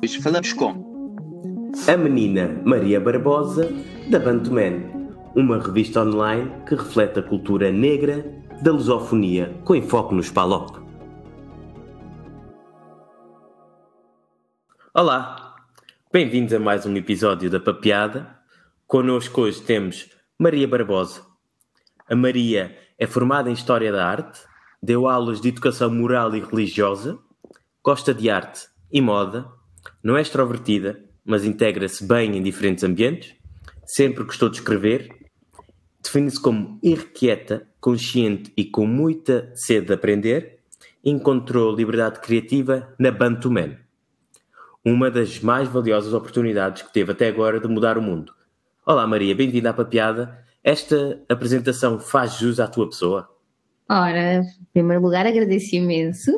[0.00, 0.86] Hoje falamos com
[1.88, 3.68] a menina Maria Barbosa,
[4.08, 4.80] da Bantuman,
[5.34, 8.24] uma revista online que reflete a cultura negra
[8.62, 10.78] da lusofonia com enfoque no Spalop.
[14.94, 15.56] Olá,
[16.12, 18.38] bem-vindos a mais um episódio da Papeada.
[18.86, 20.08] Connosco hoje temos
[20.38, 21.22] Maria Barbosa.
[22.08, 24.38] A Maria é formada em História da Arte,
[24.80, 27.18] deu aulas de Educação Moral e Religiosa,
[27.82, 29.57] gosta de arte e moda,
[30.02, 33.34] não é extrovertida, mas integra-se bem em diferentes ambientes,
[33.84, 35.08] sempre gostou de escrever,
[36.02, 40.58] define-se como irrequieta, consciente e com muita sede de aprender,
[41.04, 43.76] encontrou liberdade criativa na Bantuman,
[44.84, 48.32] uma das mais valiosas oportunidades que teve até agora de mudar o mundo.
[48.86, 50.38] Olá Maria, bem-vinda à Papeada.
[50.62, 53.28] Esta apresentação faz jus à tua pessoa?
[53.90, 56.30] Ora, em primeiro lugar, agradeço imenso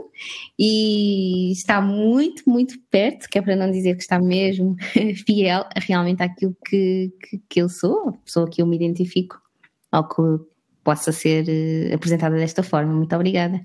[0.56, 4.76] e está muito, muito perto, que é para não dizer que está mesmo
[5.26, 9.36] fiel realmente àquilo que, que, que eu sou, a pessoa que eu me identifico,
[9.90, 10.22] ao que
[10.84, 12.92] possa ser uh, apresentada desta forma.
[12.92, 13.60] Muito obrigada.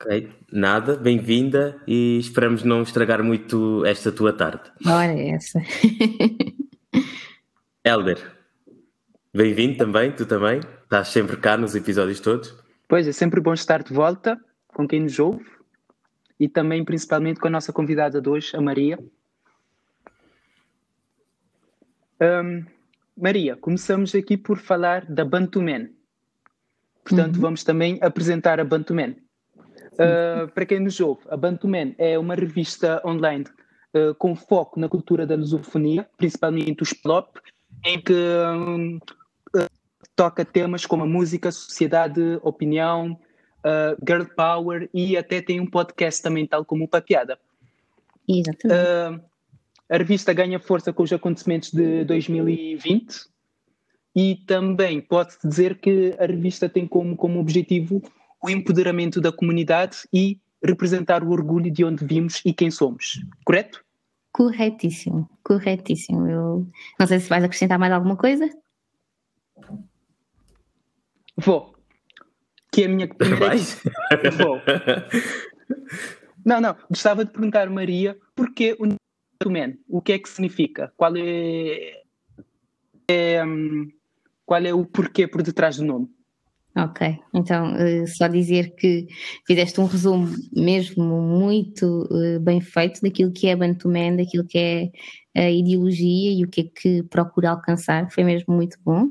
[0.00, 4.68] Ok, nada, bem-vinda e esperamos não estragar muito esta tua tarde.
[4.84, 5.62] Ora, é essa.
[7.84, 8.18] Helder,
[9.32, 10.60] bem-vindo também, tu também.
[10.86, 12.54] Estás sempre cá nos episódios todos.
[12.86, 15.44] Pois é, sempre bom estar de volta com quem nos ouve
[16.38, 18.96] e também principalmente com a nossa convidada de hoje, a Maria.
[22.20, 22.64] Um,
[23.20, 25.90] Maria, começamos aqui por falar da Bantuman.
[27.02, 27.42] Portanto, uhum.
[27.42, 29.16] vamos também apresentar a Bantuman.
[29.94, 33.44] Uh, para quem nos ouve, a Bantuman é uma revista online
[33.92, 37.40] uh, com foco na cultura da lusofonia, principalmente o Splop,
[37.84, 39.00] em que um,
[40.16, 43.12] toca temas como a música, sociedade, opinião,
[43.58, 47.38] uh, girl power e até tem um podcast também, tal como o Papiada.
[48.26, 48.74] Exatamente.
[48.74, 49.20] Uh,
[49.88, 53.26] a revista ganha força com os acontecimentos de 2020
[54.16, 58.02] e também pode-se dizer que a revista tem como, como objetivo
[58.42, 63.84] o empoderamento da comunidade e representar o orgulho de onde vimos e quem somos, correto?
[64.32, 66.26] Corretíssimo, corretíssimo.
[66.26, 66.66] Eu
[66.98, 68.50] não sei se vais acrescentar mais alguma coisa.
[71.36, 71.74] Vou.
[72.72, 73.46] Que é a minha primeira.
[73.46, 73.82] Vais?
[74.38, 74.60] Vou.
[76.44, 76.76] Não, não.
[76.88, 78.86] Gostava de perguntar, Maria, porquê o
[79.50, 79.74] Man?
[79.88, 80.92] O que é que significa?
[80.96, 82.02] Qual é,
[83.08, 83.88] é um,
[84.44, 86.08] qual é o porquê por detrás do nome?
[86.78, 89.06] Ok, então uh, só dizer que
[89.46, 94.90] fizeste um resumo mesmo muito uh, bem feito daquilo que é Bantuman, daquilo que é
[95.34, 99.08] a ideologia e o que é que procura alcançar, foi mesmo muito bom.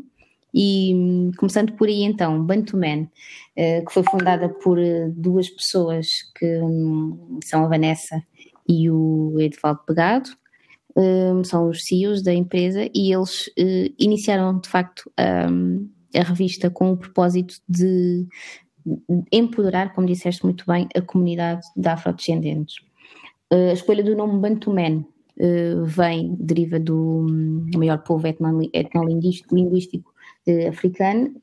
[0.58, 3.10] E começando por aí então, Bantuman,
[3.58, 8.24] eh, que foi fundada por eh, duas pessoas que hum, são a Vanessa
[8.66, 10.30] e o Edvaldo Pegado,
[10.96, 15.12] hum, são os CEOs da empresa e eles eh, iniciaram de facto
[15.52, 18.26] hum, a revista com o propósito de
[19.34, 22.76] empoderar, como disseste muito bem, a comunidade de afrodescendentes.
[23.52, 25.04] A escolha do nome Bantuman
[25.86, 27.26] vem, deriva do
[27.76, 30.15] maior povo etnolinguístico
[30.46, 31.42] eh, africano,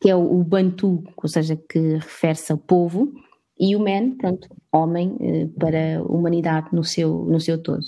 [0.00, 3.12] que é o, o, Bantu, ou seja, que refere-se ao povo,
[3.58, 7.84] e o Man, pronto, homem, eh, para a humanidade no seu, no seu todo.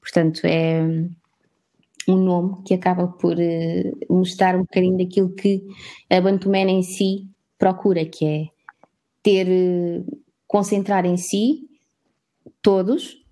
[0.00, 0.82] Portanto, é
[2.08, 5.62] um nome que acaba por eh, mostrar um bocadinho daquilo que
[6.10, 7.28] a Man em si
[7.58, 8.46] procura, que é
[9.22, 10.04] ter,
[10.46, 11.68] concentrar em si
[12.60, 13.22] todos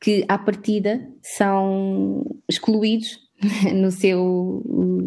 [0.00, 3.21] que à partida são excluídos
[3.74, 4.62] no seu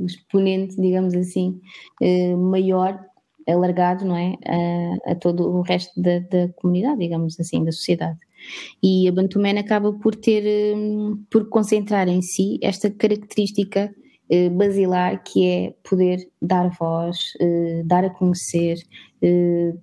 [0.06, 1.59] exponente, digamos assim,
[2.01, 3.00] eh, maior,
[3.47, 4.35] alargado, não é?
[4.46, 8.18] A, a todo o resto da, da, comunidade, digamos assim, da sociedade.
[8.84, 10.75] E a Bantuman acaba por ter, eh,
[11.29, 13.94] por concentrar em si esta característica
[14.29, 17.34] eh, basilar que é poder dar voz,
[17.85, 18.78] dar a conhecer,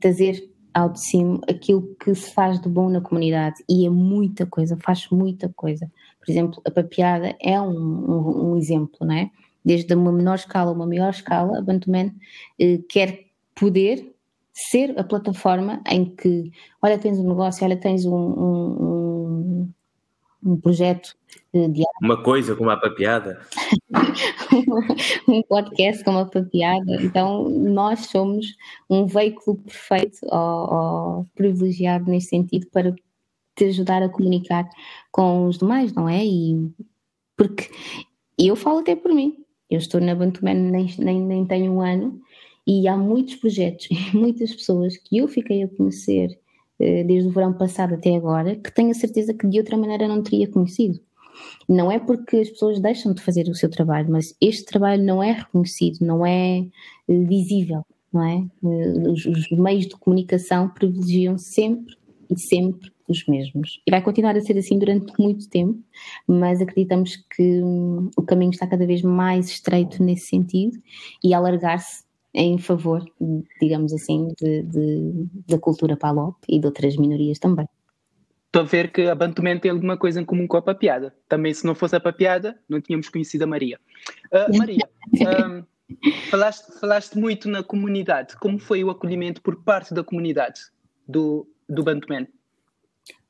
[0.00, 4.46] trazer ao de cima aquilo que se faz de bom na comunidade e é muita
[4.46, 5.90] coisa, faz muita coisa.
[6.24, 9.30] Por exemplo, a papeada é um, um, um exemplo, não é?
[9.64, 12.12] Desde uma menor escala a uma maior escala, a Bantuman
[12.58, 14.12] eh, quer poder
[14.52, 19.72] ser a plataforma em que, olha, tens um negócio, olha, tens um, um,
[20.44, 21.16] um projeto
[21.54, 23.40] eh, de Uma coisa como a papeada.
[25.28, 27.02] um podcast como a papeada.
[27.02, 28.54] Então, nós somos
[28.88, 32.94] um veículo perfeito ou, ou privilegiado nesse sentido para
[33.54, 34.68] te ajudar a comunicar
[35.10, 36.24] com os demais, não é?
[36.24, 36.70] E
[37.36, 37.68] porque
[38.38, 39.36] eu falo até por mim,
[39.70, 42.20] eu estou na Bantuman nem, nem, nem tenho um ano
[42.66, 46.38] e há muitos projetos e muitas pessoas que eu fiquei a conhecer
[47.06, 50.22] desde o verão passado até agora, que tenho a certeza que de outra maneira não
[50.22, 51.00] teria conhecido.
[51.68, 55.22] Não é porque as pessoas deixam de fazer o seu trabalho, mas este trabalho não
[55.22, 56.66] é reconhecido, não é
[57.08, 58.44] visível, não é?
[59.08, 61.96] Os, os meios de comunicação privilegiam sempre
[62.30, 63.80] e sempre os mesmos.
[63.86, 65.78] E vai continuar a ser assim durante muito tempo,
[66.26, 70.78] mas acreditamos que hum, o caminho está cada vez mais estreito nesse sentido
[71.22, 72.04] e alargar-se
[72.34, 73.04] em favor,
[73.60, 77.68] digamos assim, de, de, da cultura palop e de outras minorias também.
[78.46, 81.14] Estou a ver que a Bantuman tem alguma coisa em comum com a papiada.
[81.26, 83.78] Também, se não fosse a papiada, não tínhamos conhecido a Maria.
[84.30, 84.88] Uh, Maria,
[85.48, 85.64] um,
[86.30, 88.36] falaste, falaste muito na comunidade.
[88.36, 90.60] Como foi o acolhimento por parte da comunidade
[91.08, 92.26] do, do Bantuman?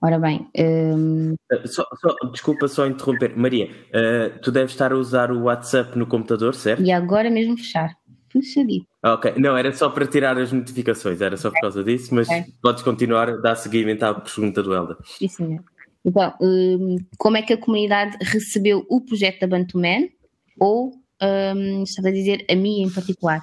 [0.03, 0.49] Ora bem.
[0.59, 1.35] Um...
[1.51, 3.37] Eh, só, só, desculpa só interromper.
[3.37, 6.83] Maria, uh, tu deves estar a usar o WhatsApp no computador, certo?
[6.83, 7.97] E agora mesmo fechar.
[8.29, 8.87] Fechadito.
[9.05, 12.47] Ok, não, era só para tirar as notificações, era só por causa disso, mas okay.
[12.63, 14.97] podes continuar a dar seguimento à pergunta do Helder.
[15.05, 15.65] Sim, senhor.
[16.05, 20.09] Então, um, como é que a comunidade recebeu o projeto da Bantuman
[20.59, 23.41] ou, um, estava a dizer, a minha em particular?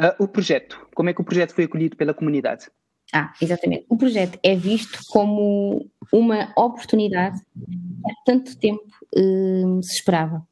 [0.00, 2.66] Uh, o projeto, como é que o projeto foi acolhido pela comunidade?
[3.12, 3.86] Ah, exatamente.
[3.88, 8.84] O projeto é visto como uma oportunidade que há tanto tempo
[9.16, 10.46] uh, se esperava,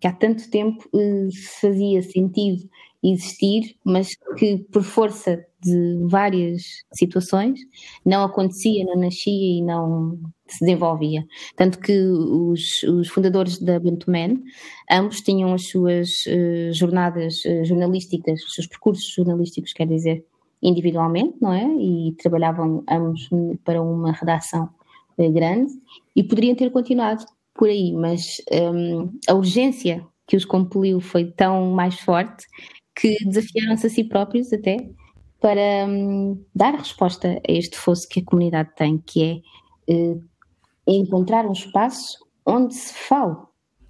[0.00, 1.28] que há tanto tempo uh,
[1.60, 2.68] fazia sentido
[3.02, 6.62] existir, mas que por força de várias
[6.92, 7.58] situações
[8.04, 11.24] não acontecia, não nascia e não se desenvolvia.
[11.56, 14.42] Tanto que os, os fundadores da Bentoman,
[14.90, 20.24] ambos tinham as suas uh, jornadas uh, jornalísticas, os seus percursos jornalísticos, quer dizer,
[20.62, 21.64] individualmente, não é?
[21.64, 23.28] E trabalhavam ambos
[23.64, 24.68] para uma redação
[25.18, 25.72] eh, grande
[26.14, 27.24] e poderiam ter continuado
[27.54, 32.46] por aí, mas um, a urgência que os compeliu foi tão mais forte
[32.94, 34.76] que desafiaram-se a si próprios até
[35.40, 39.42] para um, dar resposta a este fosso que a comunidade tem, que
[39.88, 40.22] é uh,
[40.86, 43.36] encontrar um espaço onde se fale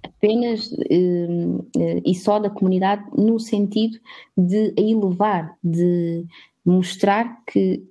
[0.03, 3.97] apenas uh, uh, e só da comunidade no sentido
[4.37, 6.25] de elevar, de
[6.65, 7.83] mostrar que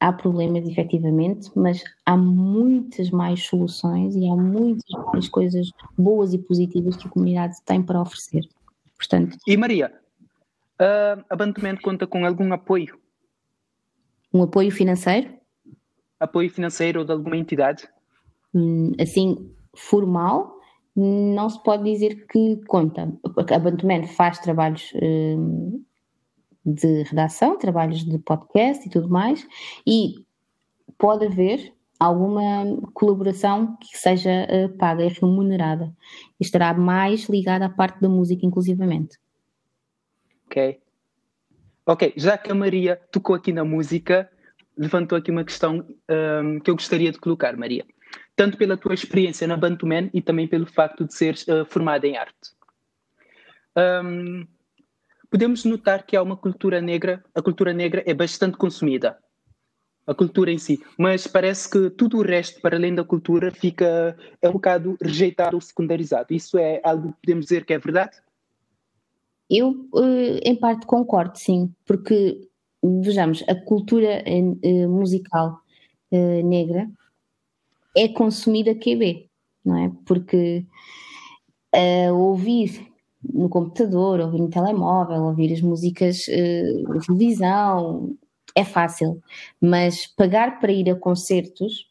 [0.00, 6.38] há problemas efetivamente, mas há muitas mais soluções e há muitas mais coisas boas e
[6.38, 8.48] positivas que a comunidade tem para oferecer.
[8.96, 9.92] Portanto, e Maria,
[10.80, 12.98] uh, a conta com algum apoio?
[14.32, 15.34] Um apoio financeiro?
[16.18, 17.88] Apoio financeiro de alguma entidade?
[18.54, 20.58] Hum, assim, formal,
[20.96, 23.12] não se pode dizer que conta.
[23.36, 25.82] A Bantuman faz trabalhos hum,
[26.72, 29.46] de redação, trabalhos de podcast e tudo mais,
[29.86, 30.24] e
[30.98, 32.64] pode haver alguma
[32.94, 35.94] colaboração que seja uh, paga e remunerada.
[36.40, 39.18] Estará mais ligada à parte da música, inclusivamente.
[40.46, 40.80] Ok.
[41.86, 44.30] Ok, já que a Maria tocou aqui na música,
[44.76, 45.86] levantou aqui uma questão
[46.42, 47.84] um, que eu gostaria de colocar, Maria.
[48.34, 52.16] Tanto pela tua experiência na Bantuman e também pelo facto de seres uh, formada em
[52.16, 52.54] arte.
[53.76, 54.46] Um,
[55.30, 59.18] podemos notar que há uma cultura negra, a cultura negra é bastante consumida,
[60.06, 64.16] a cultura em si, mas parece que tudo o resto, para além da cultura, fica
[64.42, 66.34] é um bocado rejeitado ou secundarizado.
[66.34, 68.16] Isso é algo que podemos dizer que é verdade?
[69.48, 72.48] Eu, eh, em parte, concordo, sim, porque,
[72.82, 75.60] vejamos, a cultura eh, musical
[76.10, 76.90] eh, negra
[77.96, 79.28] é consumida QB,
[79.64, 79.92] não é?
[80.04, 80.64] Porque
[81.74, 82.89] uh, ouvir
[83.22, 88.16] no computador, ouvir no telemóvel, ouvir as músicas uh, na televisão,
[88.54, 89.22] é fácil,
[89.60, 91.86] mas pagar para ir a concertos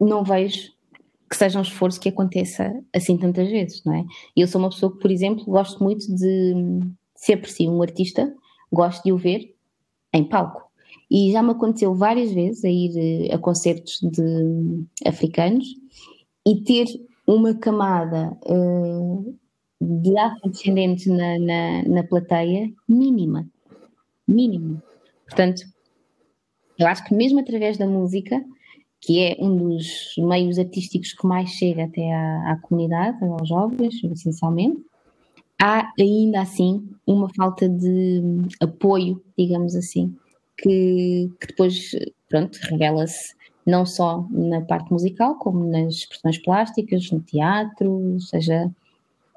[0.00, 0.72] não vejo
[1.28, 4.04] que seja um esforço que aconteça assim tantas vezes, não é?
[4.34, 6.54] Eu sou uma pessoa que, por exemplo, gosto muito de,
[7.14, 8.34] se aprecio um artista,
[8.72, 9.54] gosto de o ver
[10.12, 10.62] em palco.
[11.10, 15.66] E já me aconteceu várias vezes a ir eh, a concertos de africanos
[16.46, 16.86] e ter
[17.26, 19.34] uma camada uh,
[19.80, 23.46] de afrodescendentes na, na, na plateia mínima.
[24.26, 24.82] Mínima.
[25.24, 25.62] Portanto,
[26.78, 28.44] eu acho que mesmo através da música,
[29.00, 34.02] que é um dos meios artísticos que mais chega até à, à comunidade, aos jovens,
[34.02, 34.82] essencialmente,
[35.60, 38.22] há ainda assim uma falta de
[38.60, 40.14] apoio, digamos assim,
[40.56, 41.90] que, que depois,
[42.28, 48.70] pronto, revela-se não só na parte musical, como nas expressões plásticas, no teatro, seja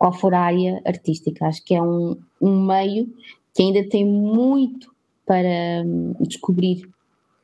[0.02, 1.46] qual for a área artística.
[1.46, 3.08] Acho que é um, um meio
[3.54, 4.92] que ainda tem muito
[5.28, 6.90] para hum, descobrir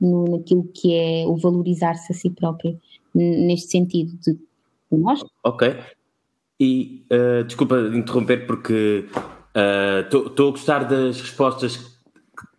[0.01, 2.75] no, naquilo que é o valorizar-se a si próprio,
[3.13, 4.39] neste sentido de
[4.89, 5.23] nós.
[5.43, 5.77] Ok.
[6.59, 9.05] E uh, desculpa interromper porque
[10.03, 11.95] estou uh, a gostar das respostas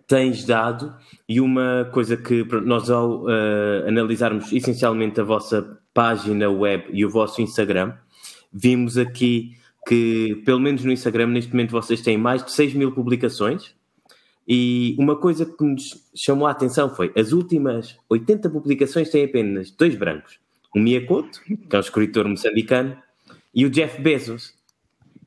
[0.06, 0.94] tens dado
[1.28, 7.10] e uma coisa que nós ao uh, analisarmos essencialmente a vossa página web e o
[7.10, 7.94] vosso Instagram,
[8.52, 9.57] vimos aqui
[9.88, 13.74] que, pelo menos no Instagram, neste momento vocês têm mais de 6 mil publicações.
[14.46, 19.70] E uma coisa que nos chamou a atenção foi as últimas 80 publicações têm apenas
[19.70, 20.38] dois brancos.
[20.74, 22.96] O Miyakoto, que é um escritor moçambicano,
[23.54, 24.54] e o Jeff Bezos.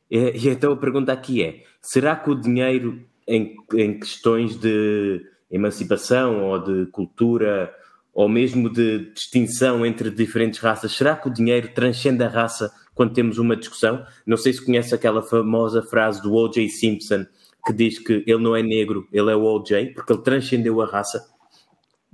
[0.10, 6.44] E então a pergunta aqui é: será que o dinheiro em, em questões de emancipação
[6.44, 7.74] ou de cultura
[8.14, 13.16] ou mesmo de distinção entre diferentes raças, será que o dinheiro transcende a raça quando
[13.16, 14.06] temos uma discussão?
[14.28, 16.70] Não sei se conhece aquela famosa frase do O.J.
[16.70, 17.26] Simpson
[17.66, 20.86] que diz que ele não é negro, ele é o O.J., porque ele transcendeu a
[20.86, 21.28] raça.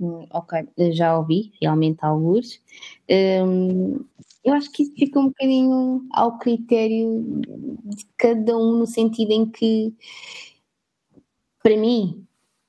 [0.00, 2.62] Hum, ok, já ouvi realmente alguns.
[3.46, 4.00] Hum,
[4.42, 7.22] eu acho que isso fica um bocadinho ao critério
[7.84, 9.92] de cada um, no sentido em que,
[11.62, 12.24] para mim,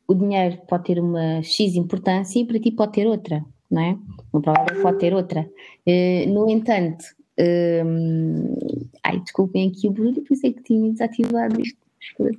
[0.06, 3.98] o dinheiro pode ter uma X importância e para ti pode ter outra, não é?
[4.34, 5.50] O problema pode ter outra.
[5.88, 11.78] Uh, no entanto, uh, ai, desculpem aqui o barulho, pensei que tinha desativado isto.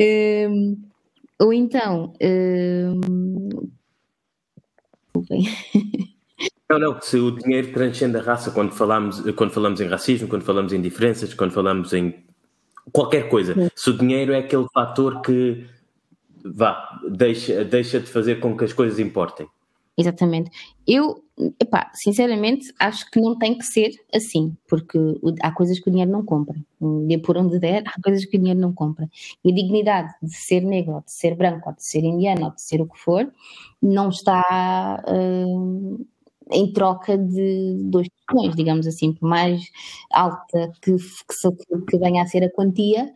[0.00, 0.78] uh,
[1.40, 2.12] ou então,
[5.04, 5.44] desculpem.
[6.70, 10.44] Não, não, se o dinheiro transcende a raça quando falamos, quando falamos em racismo, quando
[10.44, 12.14] falamos em diferenças, quando falamos em
[12.92, 13.54] qualquer coisa.
[13.74, 15.66] Se o dinheiro é aquele fator que
[16.44, 19.48] vá, deixa, deixa de fazer com que as coisas importem.
[19.96, 20.50] Exatamente.
[20.86, 21.24] Eu,
[21.60, 24.98] epá, sinceramente, acho que não tem que ser assim, porque
[25.42, 26.56] há coisas que o dinheiro não compra.
[27.06, 29.08] De por onde der, há coisas que o dinheiro não compra.
[29.44, 32.54] E a dignidade de ser negro, ou de ser branco, ou de ser indiano, ou
[32.54, 33.30] de ser o que for,
[33.82, 35.02] não está.
[35.08, 36.06] Uh,
[36.50, 39.62] em troca de dois tostões, digamos assim, por mais
[40.10, 43.12] alta que, que, que venha a ser a quantia,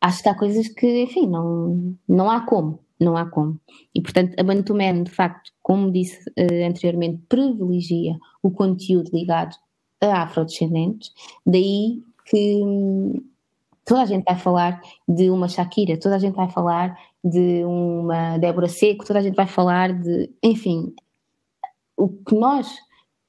[0.00, 3.60] acho que há coisas que, enfim, não, não há como, não há como.
[3.94, 9.54] E, portanto, a Bantuman, de facto, como disse uh, anteriormente, privilegia o conteúdo ligado
[10.00, 11.12] a afrodescendentes,
[11.44, 13.14] daí que hum,
[13.84, 18.38] toda a gente vai falar de uma Shakira, toda a gente vai falar de uma
[18.38, 20.94] Débora Seco, toda a gente vai falar de, enfim,
[21.96, 22.68] o que nós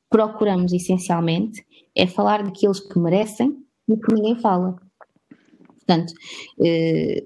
[0.10, 3.58] procuramos essencialmente é falar daqueles que merecem
[3.88, 4.76] e que ninguém fala.
[5.68, 6.14] Portanto,
[6.64, 7.26] eh,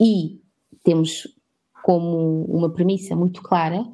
[0.00, 0.40] e
[0.82, 1.28] temos
[1.82, 3.84] como uma premissa muito clara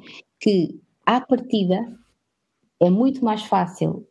[0.41, 1.79] que, à partida,
[2.81, 4.07] é muito mais fácil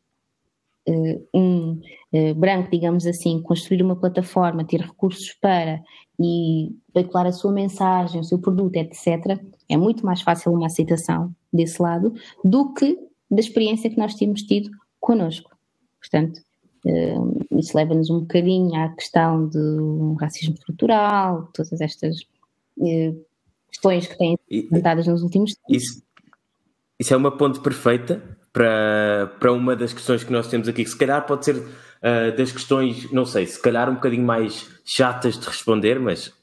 [0.87, 1.79] eh, um
[2.13, 5.81] eh, branco, digamos assim, construir uma plataforma, ter recursos para
[6.19, 9.39] e veicular a sua mensagem, o seu produto, etc.
[9.69, 12.97] É muito mais fácil uma aceitação desse lado do que
[13.29, 14.69] da experiência que nós tínhamos tido
[14.99, 15.51] connosco.
[15.99, 16.39] Portanto,
[16.85, 22.21] uh, isso leva-nos um bocadinho à questão do racismo estrutural, todas estas
[22.77, 23.25] uh,
[23.69, 25.83] questões que têm sido levantadas nos últimos tempos.
[25.83, 26.03] Isso,
[26.99, 28.21] isso é uma ponte perfeita
[28.51, 32.35] para, para uma das questões que nós temos aqui, que se calhar pode ser uh,
[32.35, 36.33] das questões, não sei, se calhar um bocadinho mais chatas de responder, mas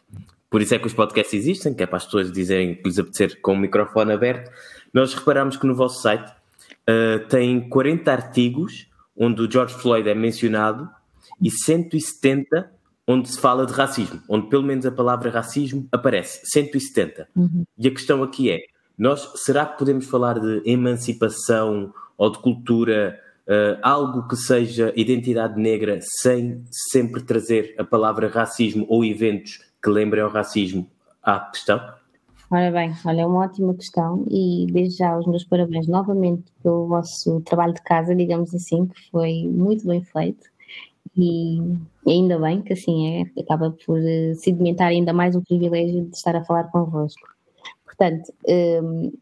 [0.48, 2.98] por isso é que os podcasts existem, que é para as pessoas dizerem que lhes
[2.98, 4.52] apetecer com o microfone aberto.
[4.92, 10.14] Nós reparamos que no vosso site uh, tem 40 artigos onde o George Floyd é
[10.14, 10.88] mencionado
[11.40, 12.70] e 170
[13.06, 17.28] onde se fala de racismo, onde pelo menos a palavra racismo aparece, 170.
[17.36, 17.64] Uhum.
[17.78, 18.60] E a questão aqui é,
[18.96, 25.60] nós será que podemos falar de emancipação ou de cultura, uh, algo que seja identidade
[25.60, 30.86] negra, sem sempre trazer a palavra racismo ou eventos que lembrem o racismo
[31.22, 31.80] à questão?
[32.50, 36.86] Ora bem, olha, é uma ótima questão e desde já os meus parabéns novamente pelo
[36.86, 40.53] vosso trabalho de casa, digamos assim, que foi muito bem feito
[41.16, 41.58] e
[42.06, 46.34] ainda bem que assim é, acaba por uh, sedimentar ainda mais o privilégio de estar
[46.36, 47.28] a falar convosco.
[47.84, 48.32] Portanto,
[48.82, 49.12] um,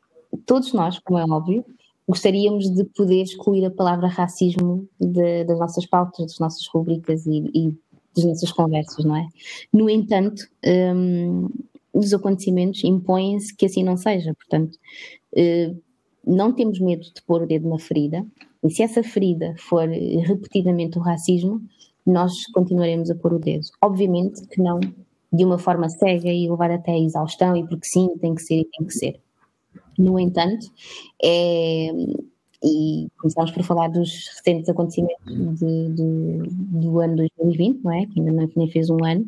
[0.46, 1.64] todos nós, como é óbvio,
[2.08, 7.50] gostaríamos de poder excluir a palavra racismo de, das nossas pautas, das nossas rubricas e,
[7.54, 7.76] e
[8.16, 9.26] das nossas conversas, não é?
[9.72, 10.48] No entanto,
[10.94, 11.48] um,
[11.92, 14.34] os acontecimentos impõem-se que assim não seja.
[14.34, 14.78] Portanto,
[15.36, 15.74] eh,
[16.26, 18.24] não temos medo de pôr o dedo na ferida,
[18.62, 21.60] e se essa ferida for repetidamente o racismo,
[22.06, 23.64] nós continuaremos a pôr o dedo.
[23.80, 24.80] Obviamente que não
[25.32, 28.60] de uma forma cega e levar até a exaustão, e porque sim, tem que ser
[28.60, 29.20] e tem que ser.
[29.98, 30.66] No entanto,
[31.22, 31.90] é,
[32.62, 38.06] e começámos por falar dos recentes acontecimentos de, de, do ano 2020, não é?
[38.06, 39.24] Que ainda nem fez um ano,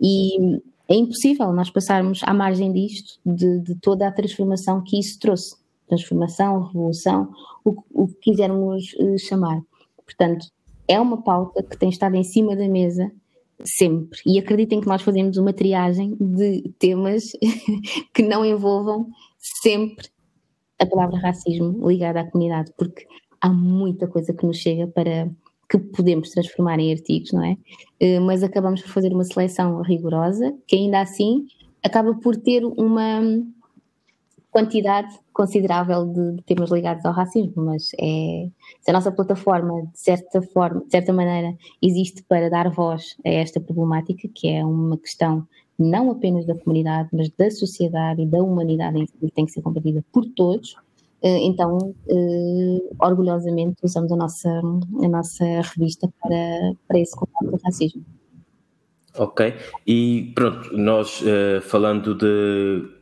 [0.00, 5.18] e é impossível nós passarmos à margem disto, de, de toda a transformação que isso
[5.18, 5.56] trouxe.
[5.88, 7.30] Transformação, revolução,
[7.64, 9.62] o, o que quisermos uh, chamar.
[10.04, 10.46] Portanto,
[10.88, 13.10] é uma pauta que tem estado em cima da mesa
[13.64, 14.20] sempre.
[14.26, 17.32] E acreditem que nós fazemos uma triagem de temas
[18.14, 20.08] que não envolvam sempre
[20.78, 23.06] a palavra racismo ligada à comunidade, porque
[23.40, 25.30] há muita coisa que nos chega para
[25.68, 27.56] que podemos transformar em artigos, não é?
[27.98, 31.46] Eh, mas acabamos por fazer uma seleção rigorosa, que ainda assim
[31.82, 33.20] acaba por ter uma
[34.56, 38.48] quantidade considerável de, temas ligados ao racismo, mas é,
[38.80, 43.28] se a nossa plataforma, de certa forma, de certa maneira, existe para dar voz a
[43.28, 45.46] esta problemática, que é uma questão
[45.78, 50.02] não apenas da comunidade, mas da sociedade e da humanidade si, tem que ser combatida
[50.10, 50.74] por todos,
[51.20, 57.60] eh, então, eh, orgulhosamente, usamos a nossa, a nossa revista para, para esse combate ao
[57.62, 58.02] racismo.
[59.18, 59.54] Ok,
[59.86, 62.95] e pronto, nós uh, falando de.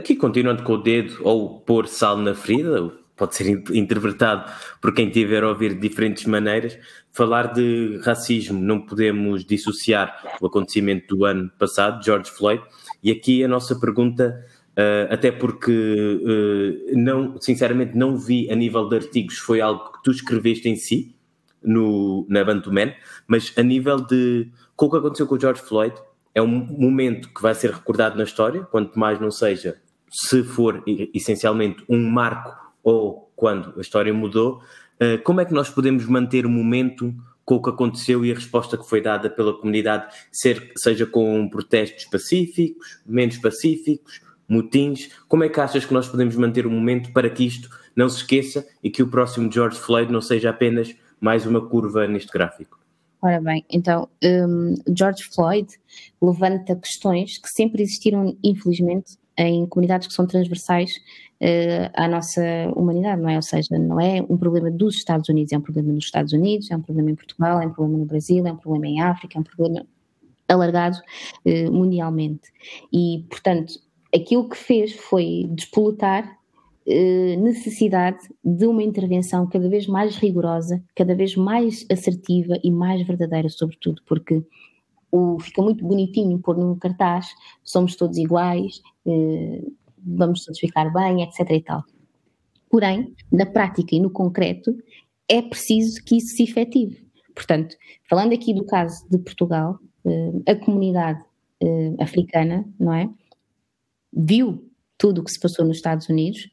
[0.00, 5.10] Aqui, continuando com o dedo, ou pôr sal na ferida, pode ser interpretado por quem
[5.10, 6.78] tiver a ouvir de diferentes maneiras.
[7.12, 12.62] Falar de racismo, não podemos dissociar o acontecimento do ano passado, George Floyd,
[13.02, 18.88] e aqui a nossa pergunta Uh, até porque uh, não, sinceramente não vi a nível
[18.88, 21.14] de artigos, foi algo que tu escreveste em si
[21.60, 22.94] no, na Bantuman,
[23.26, 25.94] mas a nível de com o que aconteceu com o George Floyd,
[26.34, 29.76] é um momento que vai ser recordado na história, quanto mais não seja,
[30.10, 30.82] se for
[31.14, 34.60] essencialmente um marco ou quando a história mudou,
[35.00, 37.14] uh, como é que nós podemos manter o momento
[37.44, 42.04] com o que aconteceu e a resposta que foi dada pela comunidade, seja com protestos
[42.04, 45.10] pacíficos, menos pacíficos, motins.
[45.26, 48.18] Como é que achas que nós podemos manter o momento para que isto não se
[48.18, 52.78] esqueça e que o próximo George Floyd não seja apenas mais uma curva neste gráfico?
[53.22, 55.68] Ora bem, então, um, George Floyd
[56.22, 60.96] levanta questões que sempre existiram, infelizmente, em comunidades que são transversais
[61.40, 62.42] uh, à nossa
[62.74, 63.36] humanidade, não é?
[63.36, 66.70] Ou seja, não é um problema dos Estados Unidos, é um problema nos Estados Unidos,
[66.70, 69.38] é um problema em Portugal, é um problema no Brasil, é um problema em África,
[69.38, 69.86] é um problema
[70.48, 70.98] alargado
[71.44, 72.50] uh, mundialmente.
[72.92, 73.74] E, portanto,
[74.14, 76.40] aquilo que fez foi despoletar
[76.86, 83.06] eh, necessidade de uma intervenção cada vez mais rigorosa, cada vez mais assertiva e mais
[83.06, 84.42] verdadeira, sobretudo, porque
[85.12, 87.28] o, fica muito bonitinho pôr num cartaz
[87.62, 88.80] somos todos iguais,
[89.98, 91.50] vamos todos ficar bem, etc.
[91.50, 91.84] e tal.
[92.68, 94.76] Porém, na prática e no concreto,
[95.28, 97.06] é preciso que isso se efetive.
[97.34, 97.76] Portanto,
[98.08, 101.22] falando aqui do caso de Portugal, eh, a comunidade
[101.98, 103.10] africana, não é?
[104.12, 104.66] viu
[104.98, 106.50] tudo o que se passou nos Estados Unidos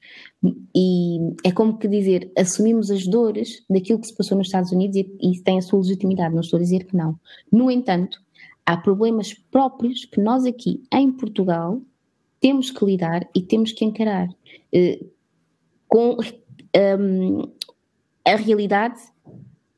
[0.74, 4.96] e é como que dizer, assumimos as dores daquilo que se passou nos Estados Unidos
[4.96, 7.20] e, e tem a sua legitimidade, não estou a dizer que não.
[7.52, 8.22] No entanto,
[8.66, 11.82] há problemas próprios que nós aqui em Portugal
[12.40, 14.28] temos que lidar e temos que encarar
[14.72, 15.04] eh,
[15.88, 16.18] com
[17.00, 17.42] um,
[18.26, 19.00] a realidade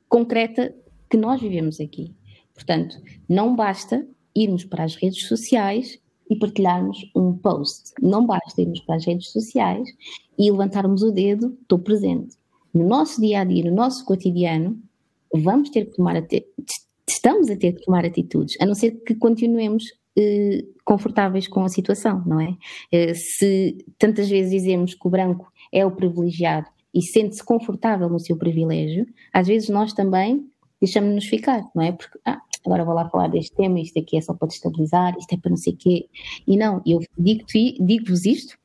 [0.07, 0.75] concreta
[1.09, 2.13] que nós vivemos aqui.
[2.53, 7.93] Portanto, não basta irmos para as redes sociais e partilharmos um post.
[8.01, 9.87] Não basta irmos para as redes sociais
[10.37, 12.37] e levantarmos o dedo, estou presente.
[12.73, 14.79] No nosso dia a dia, no nosso cotidiano,
[15.33, 16.15] vamos ter que tomar
[17.07, 19.85] estamos a ter que tomar atitudes, a não ser que continuemos
[20.17, 22.55] eh, confortáveis com a situação, não é?
[22.91, 28.19] Eh, se tantas vezes dizemos que o branco é o privilegiado e sente-se confortável no
[28.19, 30.49] seu privilégio, às vezes nós também
[30.81, 31.91] deixamos-nos ficar, não é?
[31.91, 35.33] Porque ah, agora vou lá falar deste tema, isto aqui é só para destabilizar, isto
[35.33, 36.09] é para não sei o quê.
[36.47, 38.58] E não, eu digo-vos digo isto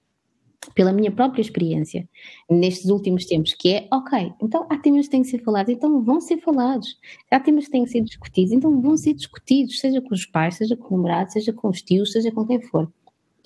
[0.75, 2.09] pela minha própria experiência
[2.49, 6.03] nestes últimos tempos, que é, ok, então há temas que têm que ser falados, então
[6.03, 6.99] vão ser falados.
[7.31, 10.57] Há temas que têm que ser discutidos, então vão ser discutidos, seja com os pais,
[10.57, 12.91] seja com o namorado, seja com os tios, seja com quem for.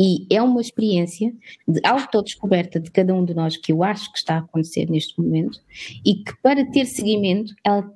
[0.01, 1.35] E é uma experiência
[1.67, 5.21] de autodescoberta de cada um de nós que eu acho que está a acontecer neste
[5.21, 5.61] momento
[6.05, 7.93] e que para ter seguimento ela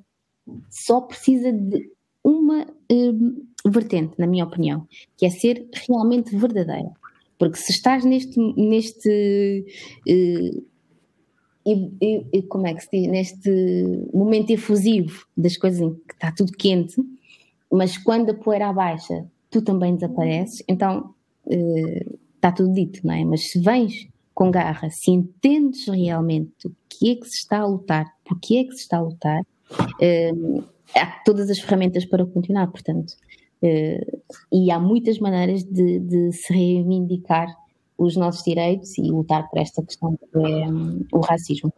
[0.69, 1.89] só precisa de
[2.25, 6.91] uma uh, vertente, na minha opinião, que é ser realmente verdadeira.
[7.43, 9.67] Porque se estás neste, neste
[10.09, 10.65] uh,
[11.67, 13.51] e, e, como é que se diz, neste
[14.15, 16.95] momento efusivo das coisas em que está tudo quente,
[17.69, 23.25] mas quando a poeira abaixa, tu também desapareces, então uh, está tudo dito, não é?
[23.25, 27.67] Mas se vens com garra, se entendes realmente o que é que se está a
[27.67, 32.25] lutar, por que é que se está a lutar, uh, há todas as ferramentas para
[32.25, 33.15] continuar, portanto.
[33.63, 34.21] Uh,
[34.51, 37.47] e há muitas maneiras de, de, se reivindicar
[37.97, 41.73] os nossos direitos e lutar por esta questão que é um, o racismo.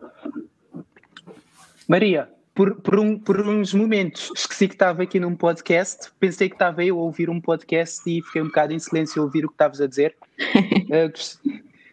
[1.86, 6.54] Maria, por, por, um, por, uns momentos esqueci que estava aqui num podcast, pensei que
[6.54, 9.48] estava eu a ouvir um podcast e fiquei um bocado em silêncio a ouvir o
[9.48, 10.16] que estavas a dizer.
[10.40, 11.50] uh,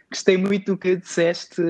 [0.09, 1.61] gostei muito do que disseste,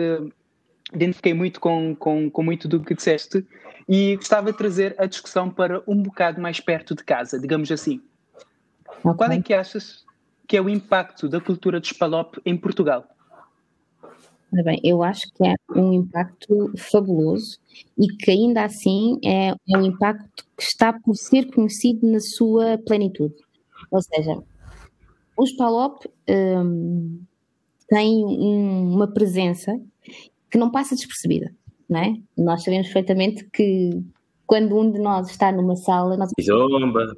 [0.94, 3.44] identifiquei muito com, com, com muito do que disseste
[3.90, 8.00] e gostava de trazer a discussão para um bocado mais perto de casa, digamos assim.
[9.00, 9.14] Okay.
[9.16, 10.06] Qual é que achas
[10.48, 13.06] que é o impacto da cultura dos PALOP em Portugal?
[14.52, 17.58] Bem, eu acho que é um impacto fabuloso
[17.98, 22.78] e que ainda assim é, é um impacto que está por ser conhecido na sua
[22.80, 23.34] plenitude.
[23.90, 24.38] Ou seja,
[25.38, 27.22] os PALOP um,
[27.88, 29.80] têm um, uma presença
[30.50, 31.50] que não passa despercebida,
[31.90, 32.14] não é?
[32.38, 34.04] Nós sabemos perfeitamente que
[34.46, 36.18] quando um de nós está numa sala...
[36.18, 36.30] Nós...
[36.42, 37.16] Zomba!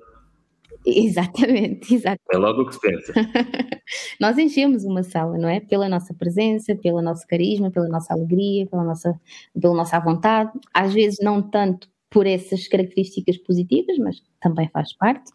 [0.85, 2.21] Exatamente, exatamente.
[2.33, 3.13] É logo o que se pensa.
[4.19, 5.59] Nós enchemos uma sala, não é?
[5.59, 9.19] Pela nossa presença, pelo nosso carisma, pela nossa alegria, pela nossa,
[9.59, 10.51] pela nossa vontade.
[10.73, 15.31] Às vezes não tanto por essas características positivas, mas também faz parte.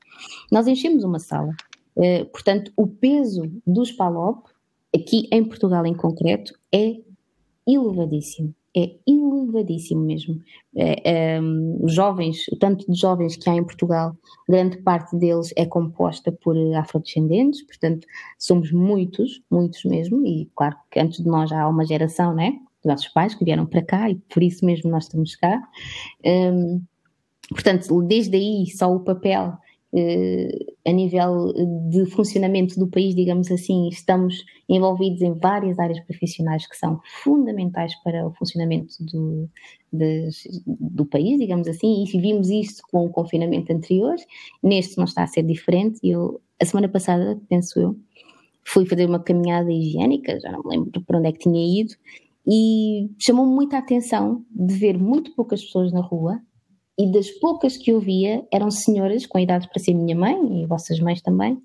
[0.53, 1.53] Nós enchemos uma sala.
[1.97, 4.49] Uh, portanto, o peso dos PALOP,
[4.95, 6.97] aqui em Portugal em concreto, é
[7.67, 10.41] elevadíssimo é elevadíssimo mesmo.
[10.77, 11.41] É, é,
[11.87, 14.17] jovens, o tanto de jovens que há em Portugal,
[14.49, 18.07] grande parte deles é composta por afrodescendentes, portanto,
[18.39, 22.53] somos muitos, muitos mesmo, e claro que antes de nós já há uma geração, né?
[22.83, 25.61] Dos nossos pais que vieram para cá e por isso mesmo nós estamos cá.
[26.25, 26.81] Um,
[27.51, 29.59] portanto, desde aí só o papel
[30.87, 31.53] a nível
[31.89, 37.95] de funcionamento do país, digamos assim, estamos envolvidos em várias áreas profissionais que são fundamentais
[38.03, 39.49] para o funcionamento do,
[39.91, 44.17] do país, digamos assim, e vimos isso com o confinamento anterior,
[44.63, 45.99] neste não está a ser diferente.
[46.03, 47.97] Eu, a semana passada, penso eu,
[48.65, 51.95] fui fazer uma caminhada higiênica, já não me lembro para onde é que tinha ido,
[52.47, 56.43] e chamou -me muita atenção de ver muito poucas pessoas na rua
[56.99, 60.67] e das poucas que eu via eram senhoras com idade para ser minha mãe e
[60.67, 61.63] vossas mães também,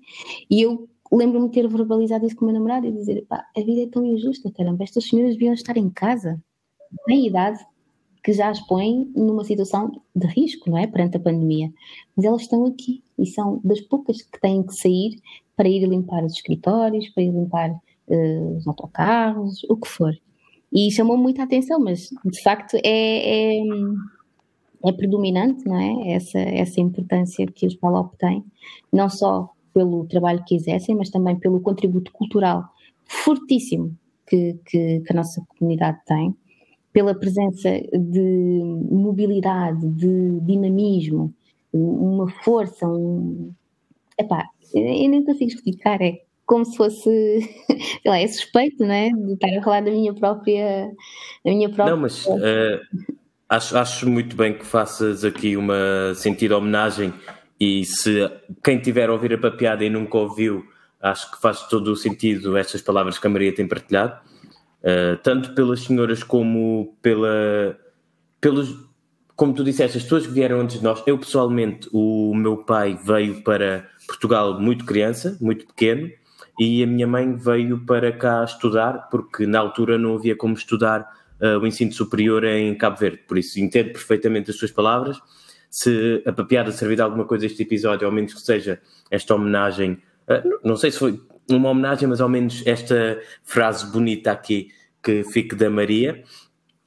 [0.50, 3.82] e eu lembro-me ter verbalizado isso com o meu namorado e dizer: pá, a vida
[3.82, 6.40] é tão injusta, caramba, estas senhoras deviam estar em casa,
[7.06, 7.58] têm idade
[8.22, 10.86] que já as põe numa situação de risco, não é?
[10.86, 11.70] Perante a pandemia.
[12.16, 15.20] Mas elas estão aqui e são das poucas que têm que sair
[15.54, 20.14] para ir limpar os escritórios, para ir limpar uh, os autocarros, o que for.
[20.72, 23.62] E chamou muita atenção, mas de facto é, é
[24.84, 26.12] é predominante, não é?
[26.12, 28.44] Essa, essa importância que os PALOP têm,
[28.92, 32.64] não só pelo trabalho que exercem, mas também pelo contributo cultural
[33.06, 36.34] fortíssimo que, que, que a nossa comunidade tem,
[36.92, 41.34] pela presença de mobilidade, de dinamismo,
[41.72, 43.52] uma força, um.
[44.16, 47.00] Epá, eu nem consigo explicar, é como se fosse,
[47.68, 49.10] sei lá, é suspeito, não é?
[49.10, 50.92] De estar a falar da minha própria.
[51.44, 52.26] Da minha própria não, mas.
[52.26, 53.23] Uh
[53.54, 57.14] Acho, acho muito bem que faças aqui uma sentida homenagem
[57.60, 58.28] e se
[58.64, 60.64] quem tiver a ouvir a papiada e nunca ouviu,
[61.00, 64.18] acho que faz todo o sentido estas palavras que a Maria tem partilhado,
[64.82, 67.78] uh, tanto pelas senhoras como pela,
[68.40, 68.74] pelos,
[69.36, 71.00] como tu disseste, as pessoas que vieram antes de nós.
[71.06, 76.10] Eu pessoalmente, o meu pai veio para Portugal muito criança, muito pequeno,
[76.58, 81.08] e a minha mãe veio para cá estudar, porque na altura não havia como estudar
[81.44, 83.18] uh, o ensino superior em Cabo Verde.
[83.28, 85.18] Por isso, entendo perfeitamente as suas palavras.
[85.70, 88.80] Se a papiada servir de alguma coisa este episódio, ao menos que seja
[89.10, 94.32] esta homenagem, uh, não sei se foi uma homenagem, mas ao menos esta frase bonita
[94.32, 94.68] aqui
[95.02, 96.24] que fique da Maria.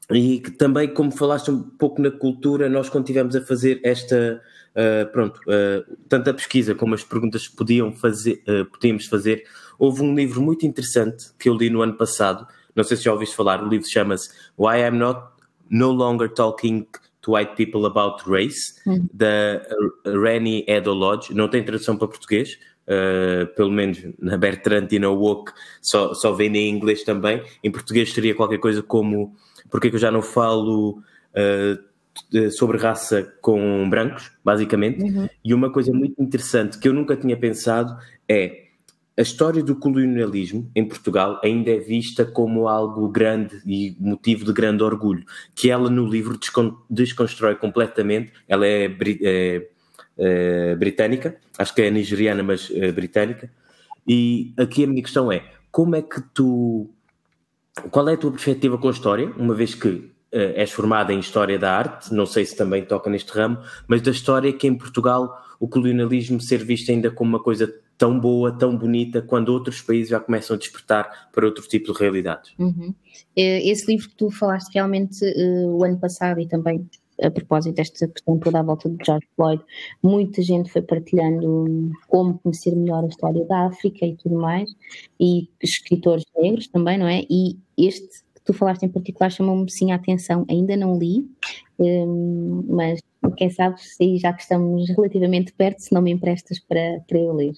[0.10, 4.42] E que também, como falaste um pouco na cultura, nós quando estivemos a fazer esta,
[4.74, 7.56] uh, pronto, uh, tanto a pesquisa como as perguntas que
[7.98, 9.44] fazer, uh, podíamos fazer,
[9.78, 13.12] houve um livro muito interessante que eu li no ano passado, não sei se já
[13.12, 15.20] ouviste falar, o livro chama-se Why I'm Not
[15.70, 16.86] No Longer Talking
[17.22, 19.08] to White People About Race, hum.
[19.12, 19.62] da
[20.06, 21.34] Rani Edo Lodge.
[21.34, 26.32] Não tem tradução para português, uh, pelo menos na Bertrand e na Woke só, só
[26.32, 27.42] vem em inglês também.
[27.64, 29.36] Em português seria qualquer coisa como
[29.70, 31.02] Porque é que eu já não falo
[31.34, 35.04] uh, sobre raça com brancos, basicamente.
[35.04, 35.28] Uhum.
[35.44, 37.98] E uma coisa muito interessante que eu nunca tinha pensado
[38.30, 38.67] é
[39.18, 44.54] a história do colonialismo em Portugal ainda é vista como algo grande e motivo de
[44.54, 45.26] grande orgulho,
[45.56, 46.40] que ela no livro
[46.88, 48.32] desconstrói completamente.
[48.48, 48.86] Ela é,
[49.24, 49.68] é,
[50.18, 53.52] é britânica, acho que é nigeriana, mas é britânica.
[54.08, 56.92] E aqui a minha questão é: como é que tu.
[57.90, 61.20] Qual é a tua perspectiva com a história, uma vez que Uh, és formada em
[61.20, 64.76] História da Arte, não sei se também toca neste ramo, mas da história que em
[64.76, 69.82] Portugal o colonialismo ser visto ainda como uma coisa tão boa, tão bonita, quando outros
[69.82, 72.54] países já começam a despertar para outro tipo de realidades.
[72.60, 72.94] Uhum.
[73.36, 76.88] Esse livro que tu falaste realmente uh, o ano passado e também
[77.22, 79.64] a propósito desta questão toda à volta de George Floyd,
[80.04, 84.70] muita gente foi partilhando como conhecer melhor a história da África e tudo mais,
[85.20, 87.26] e escritores negros também, não é?
[87.30, 90.46] E este que tu falaste em particular chamou-me sim a atenção.
[90.50, 91.28] Ainda não li,
[91.80, 93.00] um, mas
[93.36, 97.34] quem sabe, se já que estamos relativamente perto, se não me emprestas para, para eu
[97.34, 97.54] ler.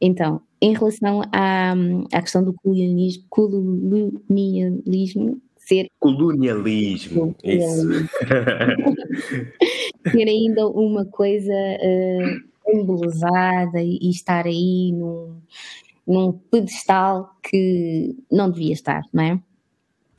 [0.00, 1.74] Então, em relação à,
[2.12, 5.88] à questão do colonialismo, colonialismo ser.
[5.98, 7.88] Colonialismo, isso.
[10.10, 15.36] ser ainda uma coisa uh, embelezada e, e estar aí num,
[16.06, 19.40] num pedestal que não devia estar, não é?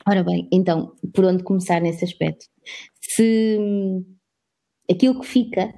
[0.08, 2.46] Ora bem, então, por onde começar nesse aspecto?
[3.14, 3.58] Se
[4.88, 5.74] aquilo que fica,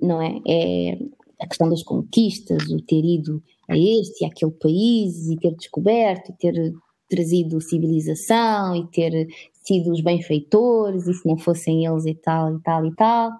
[0.00, 0.40] não é?
[0.48, 0.98] É
[1.40, 6.30] a questão das conquistas, o ter ido a este e aquele país e ter descoberto
[6.30, 6.72] e ter
[7.10, 12.62] trazido civilização e ter sido os benfeitores e se não fossem eles e tal e
[12.62, 13.30] tal e tal.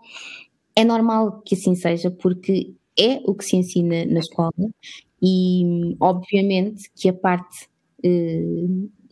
[0.76, 4.52] É normal que assim seja porque é o que se ensina na escola
[5.22, 7.66] e obviamente que a parte
[8.04, 8.66] eh,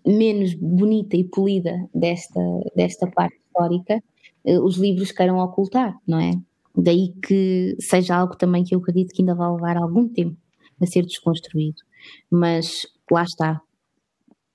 [0.06, 2.40] menos bonita e polida desta,
[2.76, 4.02] desta parte histórica
[4.44, 6.32] os livros queiram ocultar, não é?
[6.76, 10.36] Daí que seja algo também que eu acredito que ainda vai levar algum tempo
[10.80, 11.82] a ser desconstruído.
[12.30, 13.60] Mas lá está.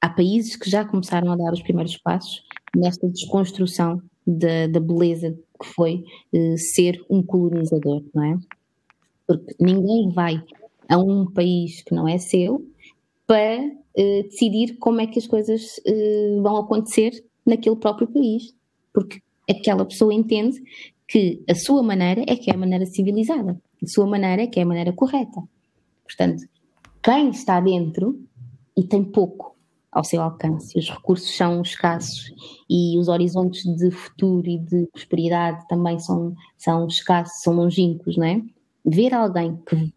[0.02, 2.44] Há países que já começaram a dar os primeiros passos
[2.76, 8.38] nesta desconstrução da, da beleza que foi eh, ser um colonizador, não é?
[9.28, 10.44] Porque ninguém vai
[10.90, 12.66] a um país que não é seu
[13.26, 17.12] para eh, decidir como é que as coisas eh, vão acontecer
[17.46, 18.54] naquele próprio país.
[18.94, 20.62] Porque aquela pessoa entende
[21.08, 24.60] que a sua maneira é que é a maneira civilizada, a sua maneira é que
[24.60, 25.42] é a maneira correta.
[26.04, 26.44] Portanto,
[27.04, 28.20] quem está dentro
[28.76, 29.56] e tem pouco
[29.92, 32.34] ao seu alcance, os recursos são escassos
[32.70, 38.26] e os horizontes de futuro e de prosperidade também são, são escassos, são longínquos, não
[38.26, 38.42] é?
[38.84, 39.94] Ver alguém que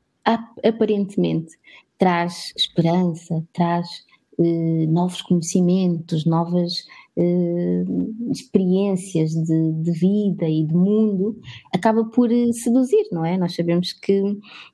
[0.62, 1.58] aparentemente
[1.98, 3.88] traz esperança, traz
[4.38, 6.84] eh, novos conhecimentos, novas
[7.20, 7.84] eh,
[8.30, 11.36] experiências de, de, vida e de mundo,
[11.74, 13.36] acaba por eh, seduzir, não é?
[13.36, 14.22] Nós sabemos que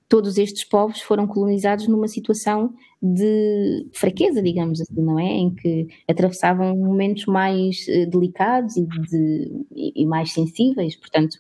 [0.09, 5.25] todos estes povos foram colonizados numa situação de fraqueza, digamos assim, não é?
[5.25, 11.39] Em que atravessavam momentos mais delicados e, de, e mais sensíveis, portanto,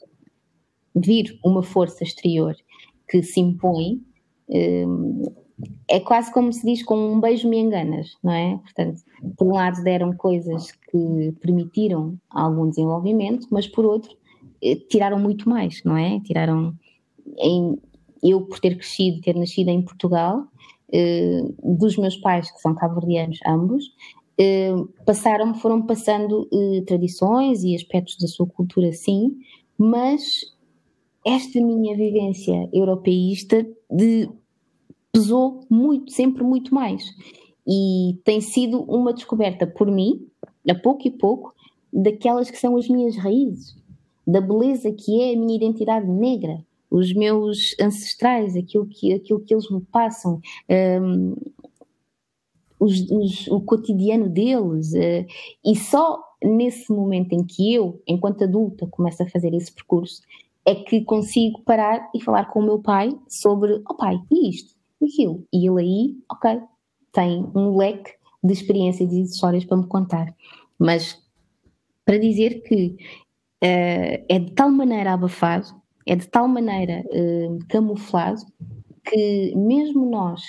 [0.95, 2.57] vir uma força exterior
[3.07, 4.01] que se impõe
[5.89, 8.59] é quase como se diz com um beijo me enganas, não é?
[8.59, 9.01] Portanto,
[9.37, 14.17] por um lado deram coisas que permitiram algum desenvolvimento, mas por outro
[14.63, 16.21] eh, tiraram muito mais, não é?
[16.21, 16.75] Tiraram
[17.39, 17.79] em,
[18.23, 20.45] eu por ter crescido, ter nascido em Portugal,
[20.93, 23.85] eh, dos meus pais que são cabo-verdianos ambos,
[24.39, 24.75] eh,
[25.07, 29.37] passaram, foram passando eh, tradições e aspectos da sua cultura, sim,
[29.79, 30.41] mas
[31.25, 34.29] esta minha vivência europeísta de
[35.15, 37.05] pesou muito, sempre muito mais.
[37.65, 40.27] E tem sido uma descoberta por mim,
[40.69, 41.55] a pouco e pouco,
[41.93, 43.77] daquelas que são as minhas raízes,
[44.27, 46.59] da beleza que é a minha identidade negra,
[46.91, 50.41] os meus ancestrais, aquilo que, aquilo que eles me passam,
[51.01, 51.37] um,
[52.81, 54.93] os, os, o cotidiano deles.
[54.93, 55.25] Uh,
[55.65, 60.23] e só nesse momento em que eu, enquanto adulta, começo a fazer esse percurso,
[60.67, 64.75] é que consigo parar e falar com o meu pai sobre, oh pai, e isto?
[65.03, 65.47] Aquilo.
[65.53, 66.61] E ele aí, ok,
[67.13, 70.35] tem um leque de experiências e de histórias para me contar.
[70.79, 71.23] Mas
[72.05, 72.97] para dizer que
[73.63, 75.69] uh, é de tal maneira abafado,
[76.07, 78.43] é de tal maneira uh, camuflado,
[79.05, 80.43] que mesmo nós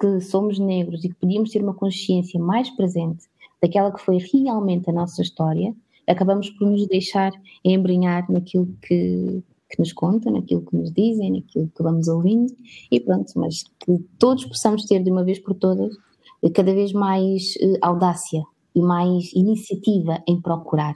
[0.00, 3.26] que somos negros e que podíamos ter uma consciência mais presente
[3.62, 5.72] daquela que foi realmente a nossa história,
[6.08, 7.30] acabamos por nos deixar
[7.64, 9.42] embrenhar naquilo que,
[9.72, 12.54] que nos contam, naquilo que nos dizem, naquilo que vamos ouvindo
[12.90, 15.96] e pronto, mas que todos possamos ter de uma vez por todas
[16.42, 18.42] eh, cada vez mais eh, audácia
[18.74, 20.94] e mais iniciativa em procurar.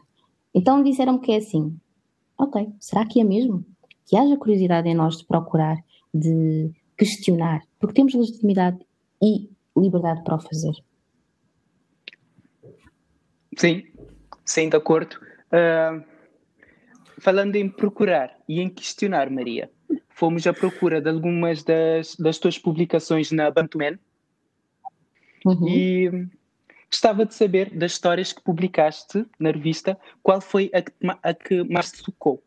[0.55, 1.75] Então disseram que é assim,
[2.39, 3.65] ok, será que é mesmo?
[4.05, 5.79] Que haja curiosidade em nós de procurar,
[6.13, 8.79] de questionar, porque temos legitimidade
[9.23, 10.75] e liberdade para o fazer.
[13.57, 13.85] Sim,
[14.45, 15.17] sim, de acordo.
[15.47, 16.16] Uh
[17.27, 19.69] falando em procurar e em questionar, Maria,
[20.11, 23.99] fomos à procura de algumas das, das tuas publicações na Bantuman
[25.45, 25.69] uhum.
[25.69, 26.29] e
[26.89, 31.65] gostava de saber das histórias que publicaste na revista, qual foi a que, a que
[31.65, 32.41] mais te tocou?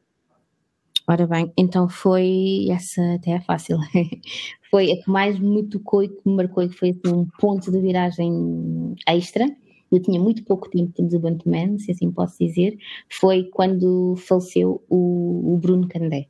[1.05, 3.79] Ora bem, então foi essa até é fácil.
[4.71, 7.69] foi a que mais me tocou e que me marcou e que foi um ponto
[7.69, 9.45] de viragem extra
[9.91, 12.77] eu tinha muito pouco tempo de desenvolvimento, se assim posso dizer,
[13.09, 16.27] foi quando faleceu o, o Bruno Candé.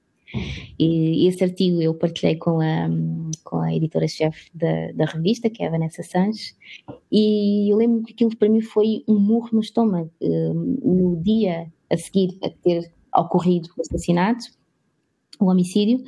[0.78, 2.88] E esse artigo eu partilhei com a,
[3.44, 6.56] com a editora-chefe da, da revista, que é a Vanessa Sanches,
[7.12, 10.12] e eu lembro que aquilo para mim foi um murro no estômago.
[10.22, 14.46] No dia a seguir a ter ocorrido o assassinato,
[15.40, 16.04] o homicídio,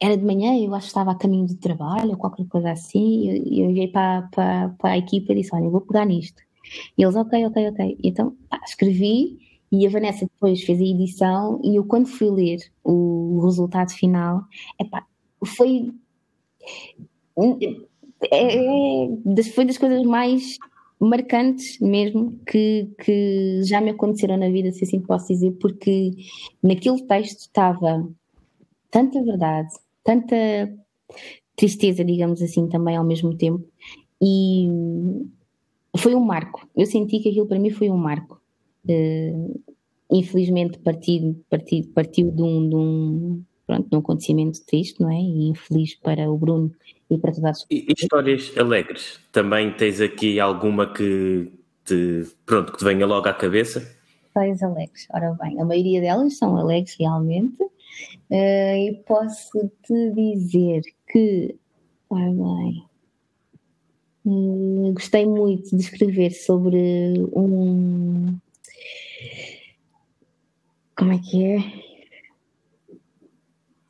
[0.00, 3.30] era de manhã, eu acho que estava a caminho de trabalho ou qualquer coisa assim,
[3.44, 6.42] e eu, eu para, para, para a equipa e disse: Olha, eu vou pegar nisto.
[6.96, 7.98] E eles, ok, ok, ok.
[8.02, 9.38] Então, pá, escrevi
[9.72, 14.42] e a Vanessa depois fez a edição e eu quando fui ler o resultado final,
[14.80, 15.06] epá,
[15.44, 15.92] foi
[18.30, 20.58] é, é, foi das coisas mais
[20.98, 26.12] marcantes mesmo que, que já me aconteceram na vida, se assim posso dizer, porque
[26.62, 28.06] naquele texto estava
[28.90, 29.70] tanta verdade,
[30.04, 30.36] tanta
[31.56, 33.64] tristeza, digamos assim, também ao mesmo tempo,
[34.22, 34.68] e
[35.96, 36.68] foi um marco.
[36.76, 38.40] Eu senti que aquilo para mim foi um marco.
[38.88, 39.60] Uh,
[40.10, 45.20] infelizmente partiu, partiu, partiu de, um, de, um, pronto, de um acontecimento triste, não é?
[45.20, 46.72] E infeliz para o Bruno
[47.10, 49.20] e para toda a sua e, Histórias alegres.
[49.32, 51.50] Também tens aqui alguma que
[51.84, 53.96] te, pronto, que te venha logo à cabeça?
[54.26, 55.06] Histórias alegres.
[55.12, 57.56] Ora bem, a maioria delas são alegres realmente.
[58.30, 61.56] Uh, e posso te dizer que,
[62.08, 62.90] ora bem,
[64.24, 66.78] Hum, gostei muito de escrever sobre
[67.32, 68.38] um.
[70.96, 71.58] Como é que é?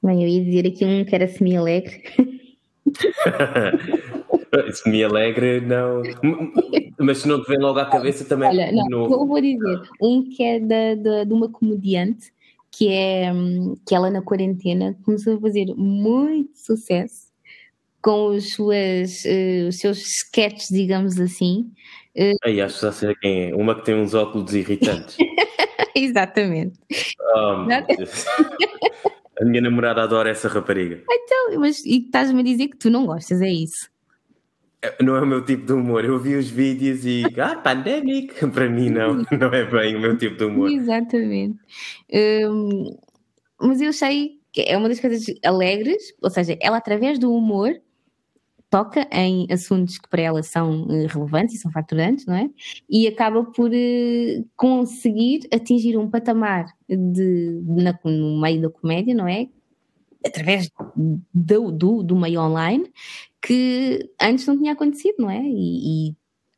[0.03, 2.03] Bem, eu ia dizer aqui um que era semi-alegre.
[4.73, 6.03] semi-alegre, não.
[6.99, 8.49] Mas se não te vem logo à cabeça também.
[8.49, 9.81] Olha, não, vou dizer.
[10.01, 12.33] Um que é da, da, de uma comediante
[12.81, 13.31] que é
[13.87, 17.29] que ela na quarentena começou a fazer muito sucesso
[18.01, 21.71] com os, suas, uh, os seus sketches, digamos assim.
[22.17, 22.33] Uh...
[22.43, 23.55] Aí acho que já sei quem é.
[23.55, 25.19] Uma que tem uns óculos irritantes.
[25.95, 26.79] Exatamente.
[27.21, 27.67] Oh,
[29.39, 31.03] a minha namorada adora essa rapariga.
[31.11, 33.91] Então, mas e estás-me a dizer que tu não gostas, é isso?
[34.83, 36.05] É, não é o meu tipo de humor.
[36.05, 38.35] Eu vi os vídeos e ah, pandemic.
[38.49, 40.71] Para mim, não, não é bem o meu tipo de humor.
[40.71, 41.59] Exatamente.
[42.49, 42.97] Um,
[43.61, 47.73] mas eu sei que é uma das coisas alegres, ou seja, ela através do humor
[48.69, 52.49] toca em assuntos que para ela são uh, relevantes e são facturantes, não é?
[52.89, 59.27] E acaba por uh, conseguir atingir um patamar de, na, no meio da comédia, não
[59.27, 59.49] é?
[60.25, 60.71] Através
[61.35, 62.91] do, do, do meio online
[63.43, 65.41] que antes não tinha acontecido, não é?
[65.43, 66.17] E, e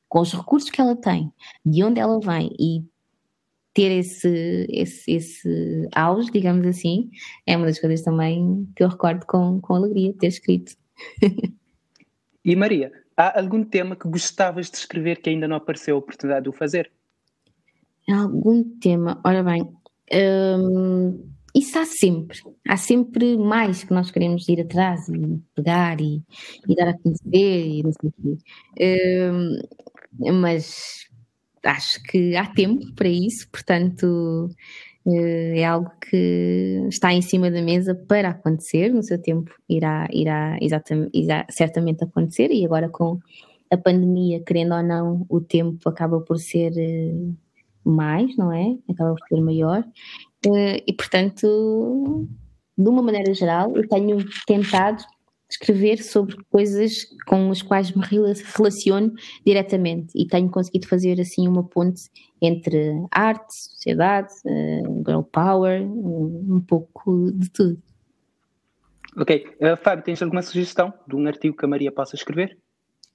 [0.09, 1.33] com os recursos que ela tem,
[1.65, 2.85] de onde ela vem e
[3.73, 7.11] ter esse, esse, esse auge, digamos assim,
[7.47, 10.77] é uma das coisas também que eu recordo com, com alegria ter escrito.
[12.45, 16.43] E Maria, há algum tema que gostavas de escrever que ainda não apareceu a oportunidade
[16.43, 16.91] de o fazer?
[18.09, 19.63] Algum tema, ora bem,
[20.13, 26.23] hum, isso há sempre, há sempre mais que nós queremos ir atrás e pegar e,
[26.69, 29.31] e dar a conhecer e não sei o quê.
[29.31, 31.07] Hum, mas
[31.65, 34.49] acho que há tempo para isso, portanto
[35.07, 40.09] eh, é algo que está em cima da mesa para acontecer, no seu tempo irá,
[40.13, 43.19] irá, irá certamente acontecer, e agora com
[43.71, 47.13] a pandemia, querendo ou não, o tempo acaba por ser eh,
[47.85, 48.77] mais, não é?
[48.89, 49.85] Acaba por ser maior,
[50.49, 52.29] e portanto,
[52.77, 55.05] de uma maneira geral, eu tenho tentado
[55.53, 59.13] escrever sobre coisas com as quais me relaciono
[59.45, 66.57] diretamente e tenho conseguido fazer assim uma ponte entre arte, sociedade, uh, girl power, um,
[66.57, 67.83] um, pouco de tudo.
[69.17, 69.47] Ok.
[69.61, 72.59] Uh, Fábio, tens alguma sugestão de um artigo que a Maria possa escrever?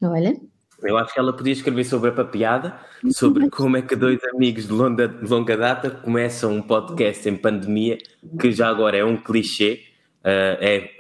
[0.02, 0.40] Olha.
[0.84, 2.80] Eu acho que ela podia escrever sobre a papiada,
[3.12, 7.36] sobre como é que dois amigos de longa, de longa data começam um podcast em
[7.36, 7.98] pandemia,
[8.40, 9.82] que já agora é um clichê,
[10.24, 10.92] uh, é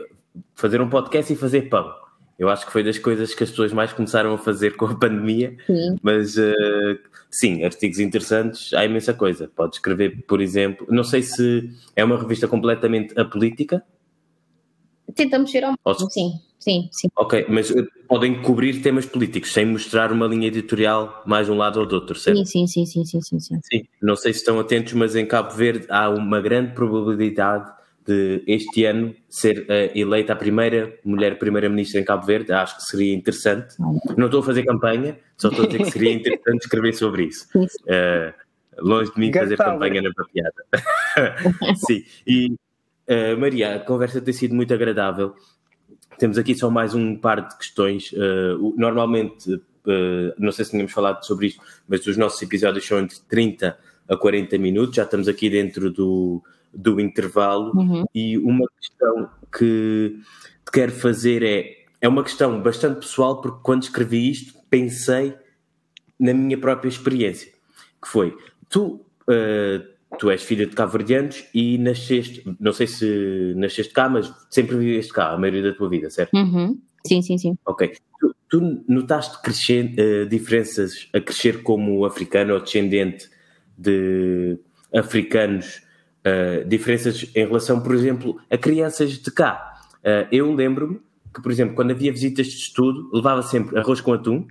[0.56, 1.94] fazer um podcast e fazer pão.
[2.40, 4.96] Eu acho que foi das coisas que as pessoas mais começaram a fazer com a
[4.96, 5.96] pandemia, sim.
[6.02, 7.00] mas uh,
[7.32, 9.50] sim, artigos interessantes, há imensa coisa.
[9.56, 13.84] Pode escrever, por exemplo, não sei se é uma revista completamente apolítica.
[15.16, 17.08] Tentamos ser ao máximo, sim, sim, sim.
[17.16, 21.58] Ok, mas uh, podem cobrir temas políticos sem mostrar uma linha editorial mais de um
[21.58, 22.46] lado ou do outro, certo?
[22.46, 23.60] Sim, sim, sim, sim, sim, sim.
[23.64, 23.84] sim.
[24.02, 27.72] Não sei se estão atentos, mas em Cabo Verde há uma grande probabilidade
[28.08, 32.84] de este ano ser uh, eleita a primeira mulher primeira-ministra em Cabo Verde, acho que
[32.84, 33.76] seria interessante.
[34.16, 37.48] Não estou a fazer campanha, só estou a dizer que seria interessante escrever sobre isso.
[37.56, 38.34] Uh,
[38.80, 40.64] longe de mim fazer campanha na papiada.
[41.86, 42.54] Sim, e
[43.10, 45.36] uh, Maria, a conversa tem sido muito agradável.
[46.18, 48.14] Temos aqui só mais um par de questões.
[48.76, 49.62] normalmente,
[50.38, 53.78] não sei se tínhamos falado sobre isto, mas os nossos episódios são entre 30
[54.10, 56.42] a 40 minutos, já estamos aqui dentro do
[56.74, 58.06] do intervalo uhum.
[58.14, 60.20] e uma questão que
[60.66, 65.36] te quero fazer é é uma questão bastante pessoal porque quando escrevi isto pensei
[66.20, 67.52] na minha própria experiência
[68.00, 68.38] que foi
[68.70, 74.32] tu uh, tu és filha de cabo-verdianos e nasceste, não sei se nasceste cá, mas
[74.50, 76.34] sempre viveste cá a maioria da tua vida, certo?
[76.36, 76.80] Uhum.
[77.06, 77.58] Sim, sim, sim.
[77.66, 77.94] Ok.
[78.20, 83.30] Tu, tu notaste crescer, uh, diferenças a crescer como africano ou descendente
[83.78, 84.58] de
[84.94, 85.82] africanos,
[86.26, 89.82] uh, diferenças em relação, por exemplo, a crianças de cá?
[90.00, 91.00] Uh, eu lembro-me
[91.34, 94.48] que, por exemplo, quando havia visitas de estudo, levava sempre arroz com atum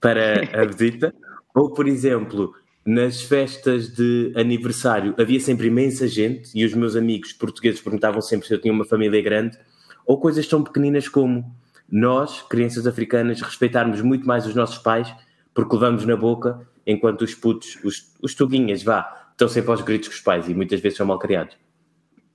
[0.00, 1.14] para a visita,
[1.54, 2.52] ou, por exemplo,
[2.88, 8.48] nas festas de aniversário havia sempre imensa gente e os meus amigos portugueses perguntavam sempre
[8.48, 9.58] se eu tinha uma família grande
[10.06, 11.54] ou coisas tão pequeninas como
[11.86, 15.14] nós, crianças africanas, respeitarmos muito mais os nossos pais
[15.52, 20.08] porque levamos na boca enquanto os putos, os, os tuguinhas, vá, estão sempre aos gritos
[20.08, 21.58] com os pais e muitas vezes são mal criados.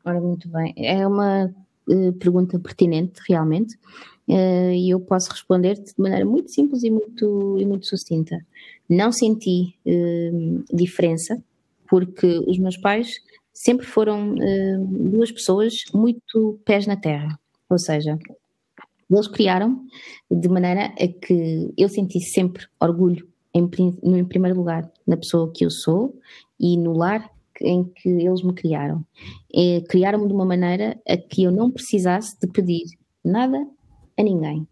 [0.05, 0.71] Ora, muito bem.
[0.77, 1.51] É uma
[1.87, 3.73] uh, pergunta pertinente, realmente,
[4.27, 8.37] uh, e eu posso responder-te de maneira muito simples e muito, e muito sucinta
[8.89, 11.41] não senti uh, diferença,
[11.89, 13.15] porque os meus pais
[13.53, 18.17] sempre foram uh, duas pessoas muito pés na terra, ou seja,
[19.09, 19.85] eles criaram
[20.29, 23.69] de maneira a que eu sentisse sempre orgulho, em,
[24.01, 26.19] em primeiro lugar, na pessoa que eu sou
[26.59, 27.29] e no lar
[27.61, 29.05] em que eles me criaram.
[29.53, 32.83] É, criaram-me de uma maneira a que eu não precisasse de pedir
[33.23, 33.67] nada
[34.17, 34.67] a ninguém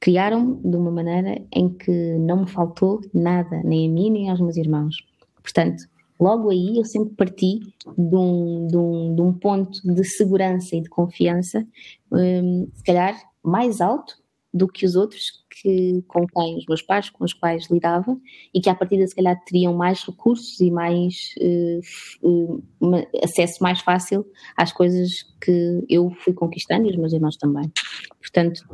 [0.00, 4.40] criaram-me de uma maneira em que não me faltou nada, nem a mim nem aos
[4.40, 4.96] meus irmãos.
[5.42, 5.84] Portanto,
[6.18, 7.60] logo aí eu sempre parti
[7.96, 11.66] de um, de um, de um ponto de segurança e de confiança,
[12.12, 14.14] um, se calhar mais alto
[14.52, 18.16] do que os outros que, com quem os meus pais, com os quais lidava,
[18.54, 23.80] e que à partida se calhar teriam mais recursos e mais uh, uh, acesso mais
[23.80, 24.24] fácil
[24.56, 27.70] às coisas que eu fui conquistando e os meus irmãos também.
[28.18, 28.64] Portanto,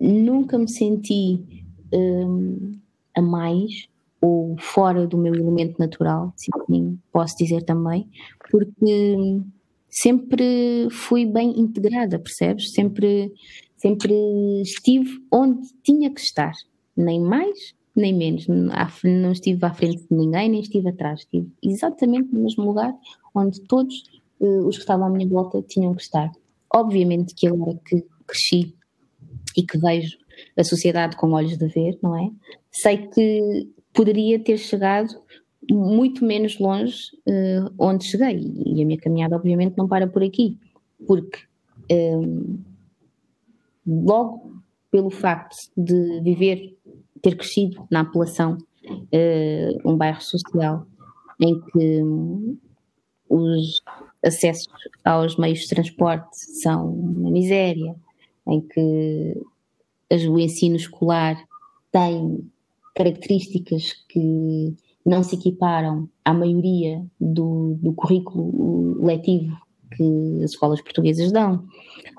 [0.00, 1.64] nunca me senti
[3.14, 3.88] a mais
[4.20, 8.08] ou fora do meu elemento natural, assim posso dizer também,
[8.50, 9.40] porque
[9.88, 12.72] sempre fui bem integrada, percebes?
[12.72, 13.32] Sempre
[13.76, 14.12] sempre
[14.62, 16.52] estive onde tinha que estar,
[16.96, 18.46] nem mais nem menos.
[18.46, 21.20] Não estive à frente de ninguém, nem estive atrás.
[21.20, 22.94] Estive exatamente no mesmo lugar
[23.34, 24.04] onde todos
[24.38, 26.30] uh, os que estavam à minha volta tinham que estar.
[26.72, 28.74] Obviamente que agora que cresci
[29.56, 30.16] e que vejo
[30.56, 32.30] a sociedade com olhos de ver, não é?
[32.70, 35.08] Sei que poderia ter chegado
[35.70, 40.58] muito menos longe uh, onde cheguei e a minha caminhada obviamente não para por aqui,
[41.06, 41.40] porque
[41.90, 42.58] um,
[43.86, 46.76] logo pelo facto de viver,
[47.20, 48.58] ter crescido na apelação,
[48.88, 50.86] uh, um bairro social
[51.40, 52.02] em que
[53.28, 53.82] os
[54.24, 54.68] acessos
[55.04, 57.94] aos meios de transporte são uma miséria,
[58.48, 59.42] em que
[60.28, 61.36] o ensino escolar
[61.90, 62.48] tem
[62.94, 64.74] características que
[65.04, 69.56] não se equiparam à maioria do, do currículo letivo
[69.96, 71.64] que as escolas portuguesas dão.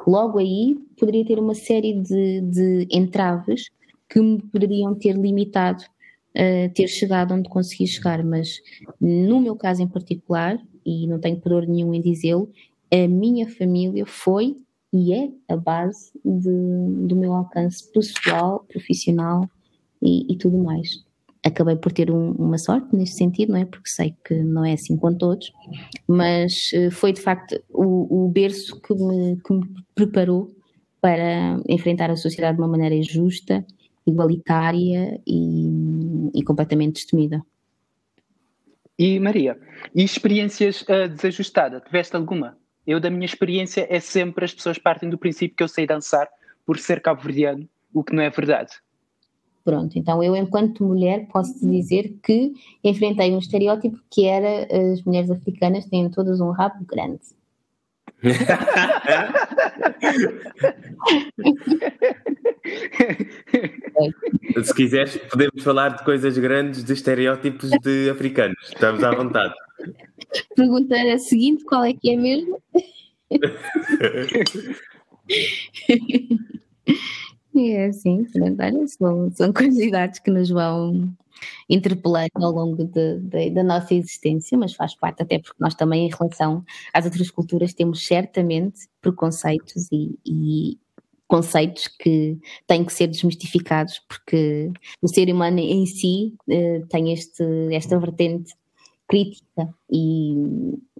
[0.07, 3.69] Logo aí poderia ter uma série de, de entraves
[4.09, 5.83] que me poderiam ter limitado
[6.35, 8.61] a ter chegado onde consegui chegar, mas
[9.01, 12.49] no meu caso em particular, e não tenho pudor nenhum em dizê-lo,
[12.91, 14.55] a minha família foi
[14.93, 19.49] e é a base de, do meu alcance pessoal, profissional
[20.01, 21.05] e, e tudo mais
[21.47, 23.65] acabei por ter um, uma sorte nesse sentido, não é?
[23.65, 25.51] Porque sei que não é assim com todos,
[26.07, 29.65] mas uh, foi de facto o, o berço que me, que me,
[29.95, 30.51] preparou
[31.01, 33.65] para enfrentar a sociedade de uma maneira justa,
[34.05, 37.41] igualitária e, e completamente destemida.
[38.97, 39.59] E Maria,
[39.93, 41.83] e experiências uh, desajustadas?
[41.83, 42.57] Tiveste alguma?
[42.87, 46.29] Eu, da minha experiência, é sempre as pessoas partem do princípio que eu sei dançar
[46.65, 48.71] por ser cabo-verdiano, o que não é verdade.
[49.65, 55.03] Pronto, então eu, enquanto mulher, posso te dizer que enfrentei um estereótipo que era as
[55.03, 57.19] mulheres africanas têm todas um rabo grande.
[64.63, 68.57] Se quiseres, podemos falar de coisas grandes, de estereótipos de africanos.
[68.67, 69.53] Estamos à vontade.
[70.55, 72.61] Pergunta a seguinte: qual é que é mesmo?
[77.59, 78.23] É assim,
[78.87, 81.11] são, são curiosidades que nos vão
[81.69, 86.07] interpelando ao longo de, de, da nossa existência, mas faz parte até porque nós também,
[86.07, 86.63] em relação
[86.93, 90.77] às outras culturas, temos certamente preconceitos e, e
[91.27, 94.71] conceitos que têm que ser desmistificados, porque
[95.01, 98.53] o ser humano em si uh, tem este, esta vertente
[99.07, 100.35] crítica e,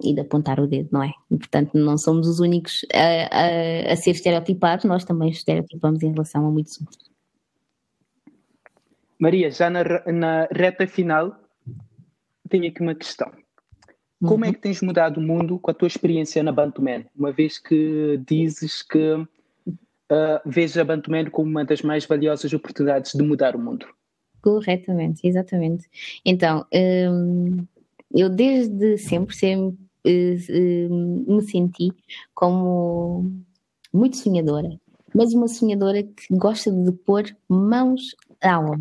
[0.02, 1.12] e, de apontar o dedo, não é?
[1.30, 6.12] E, portanto, não somos os únicos a, a, a, ser estereotipados, nós também estereotipamos em
[6.12, 7.07] relação a muitos outros.
[9.20, 11.36] Maria, já na, na reta final,
[12.50, 13.32] tenho aqui uma questão.
[14.22, 14.52] Como é uhum.
[14.52, 17.06] é que tens mudado o mundo com a tua experiência na Bantuman?
[17.16, 19.28] Uma vez que dizes que uh,
[20.46, 23.86] vês a Bantuman como uma das mais valiosas oportunidades de mudar o mundo.
[24.42, 25.88] Corretamente, exatamente.
[26.26, 27.66] Então, um,
[28.12, 31.92] eu desde sempre, sempre uh, me senti
[32.34, 33.32] como
[33.94, 34.70] muito sonhadora,
[35.14, 38.80] mas uma sonhadora que gosta de pôr mãos à obra.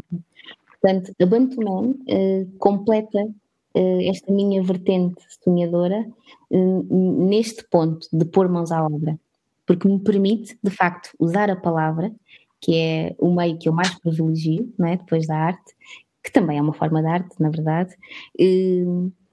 [0.80, 6.06] Portanto, a uh, completa uh, esta minha vertente sonhadora
[6.48, 9.18] neste ponto de pôr mãos à obra,
[9.66, 12.12] porque me permite, de facto, usar a palavra
[12.60, 14.96] que é o meio que eu mais privilegio, não é?
[14.96, 15.74] depois da arte,
[16.22, 17.94] que também é uma forma de arte, na verdade,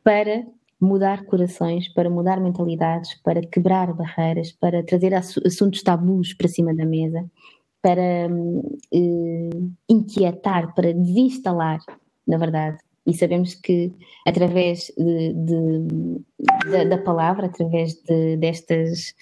[0.04, 0.46] para
[0.80, 6.86] mudar corações, para mudar mentalidades, para quebrar barreiras, para trazer assuntos tabus para cima da
[6.86, 7.26] mesa,
[7.84, 8.30] para
[8.94, 9.50] eh,
[9.90, 11.80] inquietar, para desinstalar,
[12.26, 12.78] na verdade.
[13.06, 13.92] E sabemos que
[14.26, 16.22] através de, de,
[16.72, 19.14] da, da, palavra, através de, destas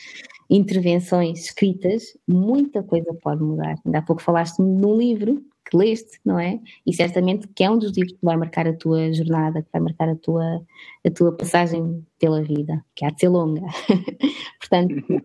[0.47, 3.75] intervenções escritas, muita coisa pode mudar.
[3.83, 6.59] Ainda há pouco falaste num livro que leste, não é?
[6.85, 9.81] E certamente que é um dos livros que vai marcar a tua jornada, que vai
[9.81, 10.61] marcar a tua,
[11.03, 13.61] a tua passagem pela vida, que há de ser longa.
[14.59, 15.23] Portanto,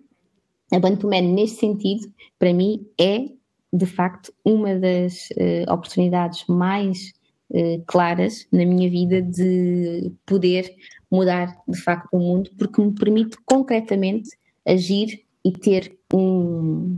[0.72, 3.26] a Bantuman, neste sentido, para mim, é
[3.72, 7.12] de facto uma das uh, oportunidades mais
[7.50, 10.74] uh, claras na minha vida de poder
[11.10, 14.30] mudar de facto o mundo, porque me permite concretamente
[14.66, 16.96] agir e ter um,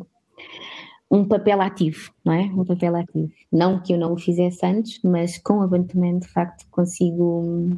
[1.10, 2.42] um papel ativo, não é?
[2.44, 3.30] Um papel ativo.
[3.52, 7.70] Não que eu não o fizesse antes, mas com a Bantaman, de facto, consigo,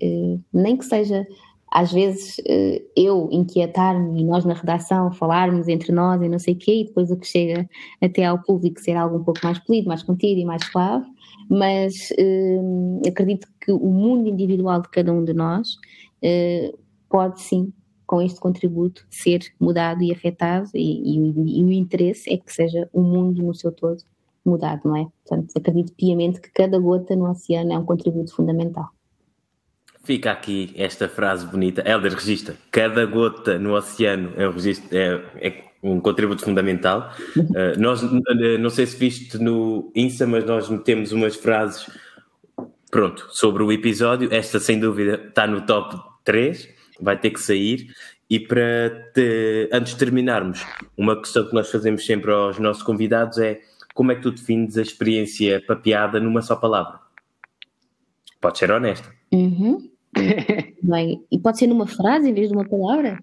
[0.00, 1.26] eh, nem que seja
[1.70, 6.54] às vezes eh, eu inquietar-me e nós na redação falarmos entre nós e não sei
[6.54, 7.68] o quê, e depois o que chega
[8.00, 11.06] até ao público ser algo um pouco mais polido, mais contido e mais suave,
[11.50, 15.76] mas eh, acredito que o mundo individual de cada um de nós
[17.08, 17.72] pode sim
[18.06, 22.88] com este contributo ser mudado e afetado e, e, e, o interesse é que seja
[22.92, 24.02] o mundo no seu todo
[24.44, 25.06] mudado, não é?
[25.26, 28.95] Portanto, acredito piamente que cada gota no oceano é um contributo fundamental.
[30.06, 31.82] Fica aqui esta frase bonita.
[31.84, 32.54] Helder registra.
[32.70, 37.12] Cada gota no oceano é um, registro, é, é um contributo fundamental.
[37.36, 38.02] Uh, nós,
[38.60, 41.90] não sei se viste no Insta, mas nós metemos umas frases,
[42.88, 44.32] pronto, sobre o episódio.
[44.32, 46.68] Esta, sem dúvida, está no top 3
[47.00, 47.92] vai ter que sair.
[48.30, 50.64] E para te, antes de terminarmos,
[50.96, 53.60] uma questão que nós fazemos sempre aos nossos convidados é
[53.92, 57.00] como é que tu defines a experiência papeada numa só palavra?
[58.40, 59.12] Pode ser honesta.
[59.32, 59.95] Uhum.
[60.82, 63.18] Bem, e pode ser numa frase em vez de uma palavra?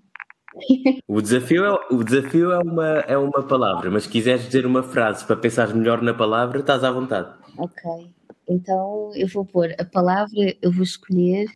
[1.07, 4.83] o desafio, é, o desafio é, uma, é uma palavra, mas se quiseres dizer uma
[4.83, 7.33] frase para pensar melhor na palavra, estás à vontade.
[7.57, 8.13] Ok.
[8.47, 11.47] Então eu vou pôr a palavra, eu vou escolher.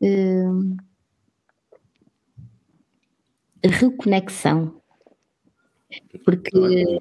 [0.00, 0.76] Hum,
[3.68, 4.80] reconexão.
[6.24, 6.98] Porque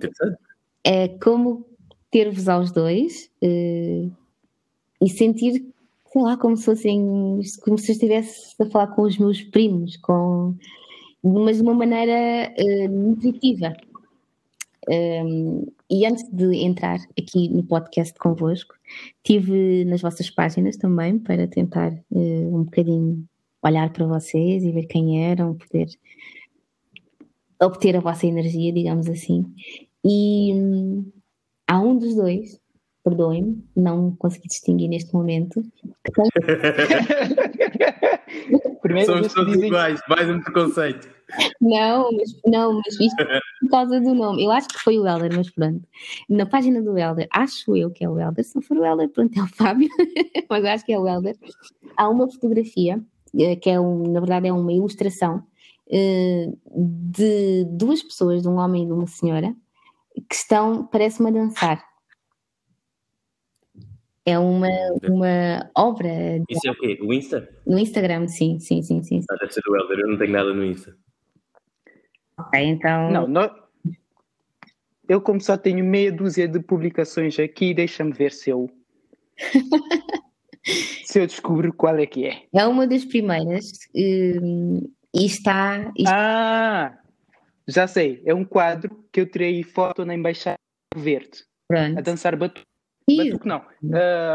[0.83, 1.65] é como
[2.11, 4.11] ter-vos aos dois uh,
[5.01, 5.72] e sentir,
[6.13, 9.97] sei lá, como se fossem, como se eu estivesse a falar com os meus primos,
[9.97, 10.55] com,
[11.23, 13.75] mas de uma maneira uh, nutritiva.
[14.87, 18.75] Um, e antes de entrar aqui no podcast convosco,
[19.23, 23.25] tive nas vossas páginas também para tentar uh, um bocadinho
[23.63, 25.87] olhar para vocês e ver quem eram, poder
[27.59, 29.45] obter a vossa energia, digamos assim.
[30.03, 31.11] E hum,
[31.65, 32.59] há um dos dois,
[33.03, 35.61] perdoem-me, não consegui distinguir neste momento.
[38.81, 39.67] Primeiro, Somos todos dizem...
[39.67, 41.07] iguais, mais um preconceito.
[41.61, 43.15] Não, mas, não, mas isto
[43.61, 44.43] por causa do nome.
[44.43, 45.87] Eu acho que foi o Helder, mas pronto.
[46.29, 48.43] Na página do Helder, acho eu que é o Helder.
[48.43, 49.89] Se não for o Helder, pronto, é o Fábio,
[50.49, 51.35] mas acho que é o Helder.
[51.95, 53.01] Há uma fotografia,
[53.37, 55.43] eh, que é, um, na verdade, é uma ilustração
[55.89, 59.55] eh, de duas pessoas, de um homem e de uma senhora,
[60.29, 61.92] que estão, parece-me, a dançar.
[64.25, 64.69] É uma,
[65.03, 66.09] uma obra.
[66.49, 66.97] Isso é o quê?
[67.01, 67.49] O Insta?
[67.67, 69.21] No Instagram, sim, sim, sim, sim.
[69.29, 70.95] Ah, deve ser do Helder, eu não tenho nada no Insta.
[72.37, 73.11] Ok, então.
[73.11, 73.63] Não, não...
[75.09, 78.69] Eu, como só tenho meia dúzia de publicações aqui, deixa-me ver se eu.
[81.05, 82.43] se eu descubro qual é que é.
[82.53, 83.65] É uma das primeiras.
[83.93, 86.97] Hum, e está, Ah,
[87.67, 88.21] já sei.
[88.25, 90.57] É um quadro que eu tirei foto na Embaixada
[90.95, 91.43] Verde.
[91.67, 91.99] Pronto.
[91.99, 92.37] A dançar
[93.07, 93.29] batuque.
[93.29, 93.61] Batuque não.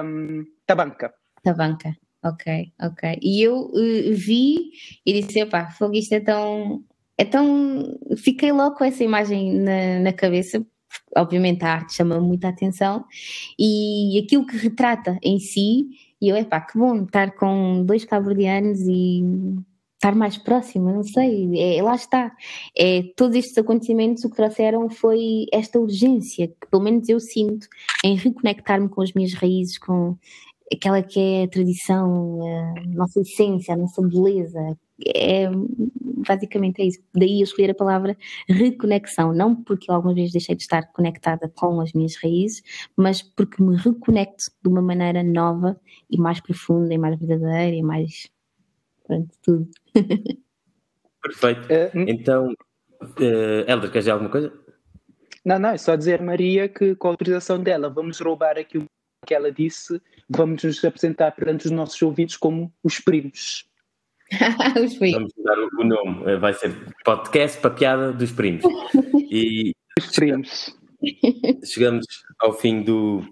[0.04, 1.14] Um, tabanca.
[1.42, 1.96] Tabanca.
[2.24, 3.18] ok, ok.
[3.22, 4.70] E eu uh, vi
[5.04, 6.84] e disse, pá, fogo, isto é tão,
[7.16, 7.98] é tão...
[8.16, 10.64] Fiquei logo com essa imagem na, na cabeça,
[11.16, 13.04] obviamente a arte chama muita atenção
[13.58, 15.86] e aquilo que retrata em si,
[16.20, 19.22] e eu, epá, que bom estar com dois cabo-verdianos e
[19.98, 22.32] estar mais próxima, não sei, é, lá está.
[22.76, 27.66] É, todos estes acontecimentos o que trouxeram foi esta urgência, que pelo menos eu sinto,
[28.04, 30.16] em reconectar-me com as minhas raízes, com
[30.72, 32.40] aquela que é a tradição,
[32.76, 34.78] a nossa essência, a nossa beleza.
[35.16, 35.48] É,
[36.26, 37.00] basicamente é isso.
[37.14, 38.16] Daí eu escolher a palavra
[38.48, 42.62] reconexão, não porque algumas vezes deixei de estar conectada com as minhas raízes,
[42.96, 45.80] mas porque me reconecto de uma maneira nova
[46.10, 48.28] e mais profunda e mais verdadeira e mais
[49.08, 49.68] pronto, tudo.
[51.22, 51.62] Perfeito.
[51.62, 52.52] Uh, então,
[53.02, 54.52] uh, Helder, queres dizer alguma coisa?
[55.44, 58.86] Não, não, é só dizer, Maria, que com a autorização dela, vamos roubar aqui o
[59.26, 63.66] que ela disse, vamos nos apresentar perante os nossos ouvidos como os primos.
[64.82, 65.32] os primos.
[65.34, 66.74] Vamos mudar o nome, vai ser
[67.04, 68.64] podcast para piada dos primos.
[69.30, 70.74] E os primos.
[71.62, 72.06] Chegamos
[72.38, 73.22] ao fim do,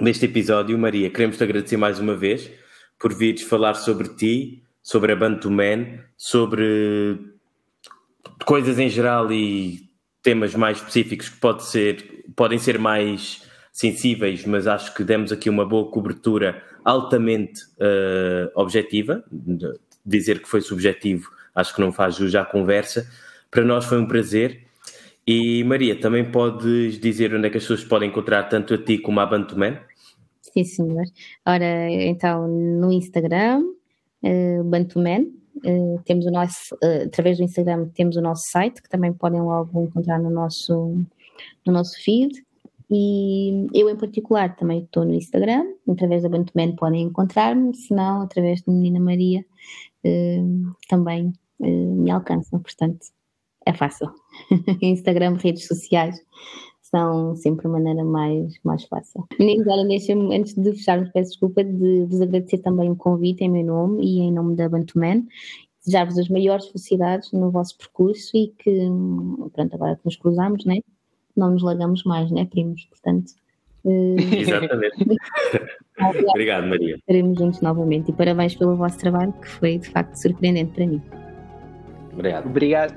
[0.00, 0.78] deste episódio.
[0.78, 2.48] Maria, queremos te agradecer mais uma vez
[2.96, 7.18] por vires falar sobre ti, sobre a Bantuman, sobre
[8.44, 9.90] coisas em geral e
[10.22, 15.50] temas mais específicos que pode ser, podem ser mais sensíveis, mas acho que demos aqui
[15.50, 19.24] uma boa cobertura altamente uh, objetiva.
[20.04, 23.10] Dizer que foi subjetivo, acho que não faz jus à conversa.
[23.50, 24.68] Para nós foi um prazer.
[25.26, 28.98] E Maria, também podes dizer onde é que as pessoas podem encontrar tanto a ti
[28.98, 29.80] como a Bantuman?
[30.42, 31.04] Sim, senhor.
[31.44, 33.64] Ora, então, no Instagram,
[34.26, 35.26] uh, Bantuman.
[35.64, 39.40] Uh, temos o nosso, uh, através do Instagram, temos o nosso site, que também podem
[39.40, 40.96] logo encontrar no nosso,
[41.66, 42.44] no nosso feed.
[42.90, 48.22] E eu, em particular, também estou no Instagram, através da Bantuman podem encontrar-me, se não,
[48.22, 49.44] através da Menina Maria,
[50.88, 52.60] também me alcançam.
[52.60, 53.06] Portanto,
[53.66, 54.08] é fácil.
[54.80, 56.16] Instagram, redes sociais,
[56.96, 59.26] são sempre a maneira mais, mais fácil.
[59.38, 63.50] Meninos, olha, deixa-me, antes de fecharmos, peço desculpa de vos agradecer também o convite em
[63.50, 65.22] meu nome e em nome da Bantuman.
[65.84, 68.88] Desejar-vos as maiores felicidades no vosso percurso e que,
[69.52, 70.78] pronto, agora que nos cruzamos, né?
[71.36, 72.86] Não nos largamos mais, né, primos?
[72.86, 73.32] Portanto.
[73.84, 74.16] Uh...
[74.34, 74.96] Exatamente.
[76.30, 76.96] Obrigado, Maria.
[76.96, 81.02] Estaremos juntos novamente e parabéns pelo vosso trabalho, que foi de facto surpreendente para mim.
[82.14, 82.46] Obrigado.
[82.46, 82.94] Obrigado.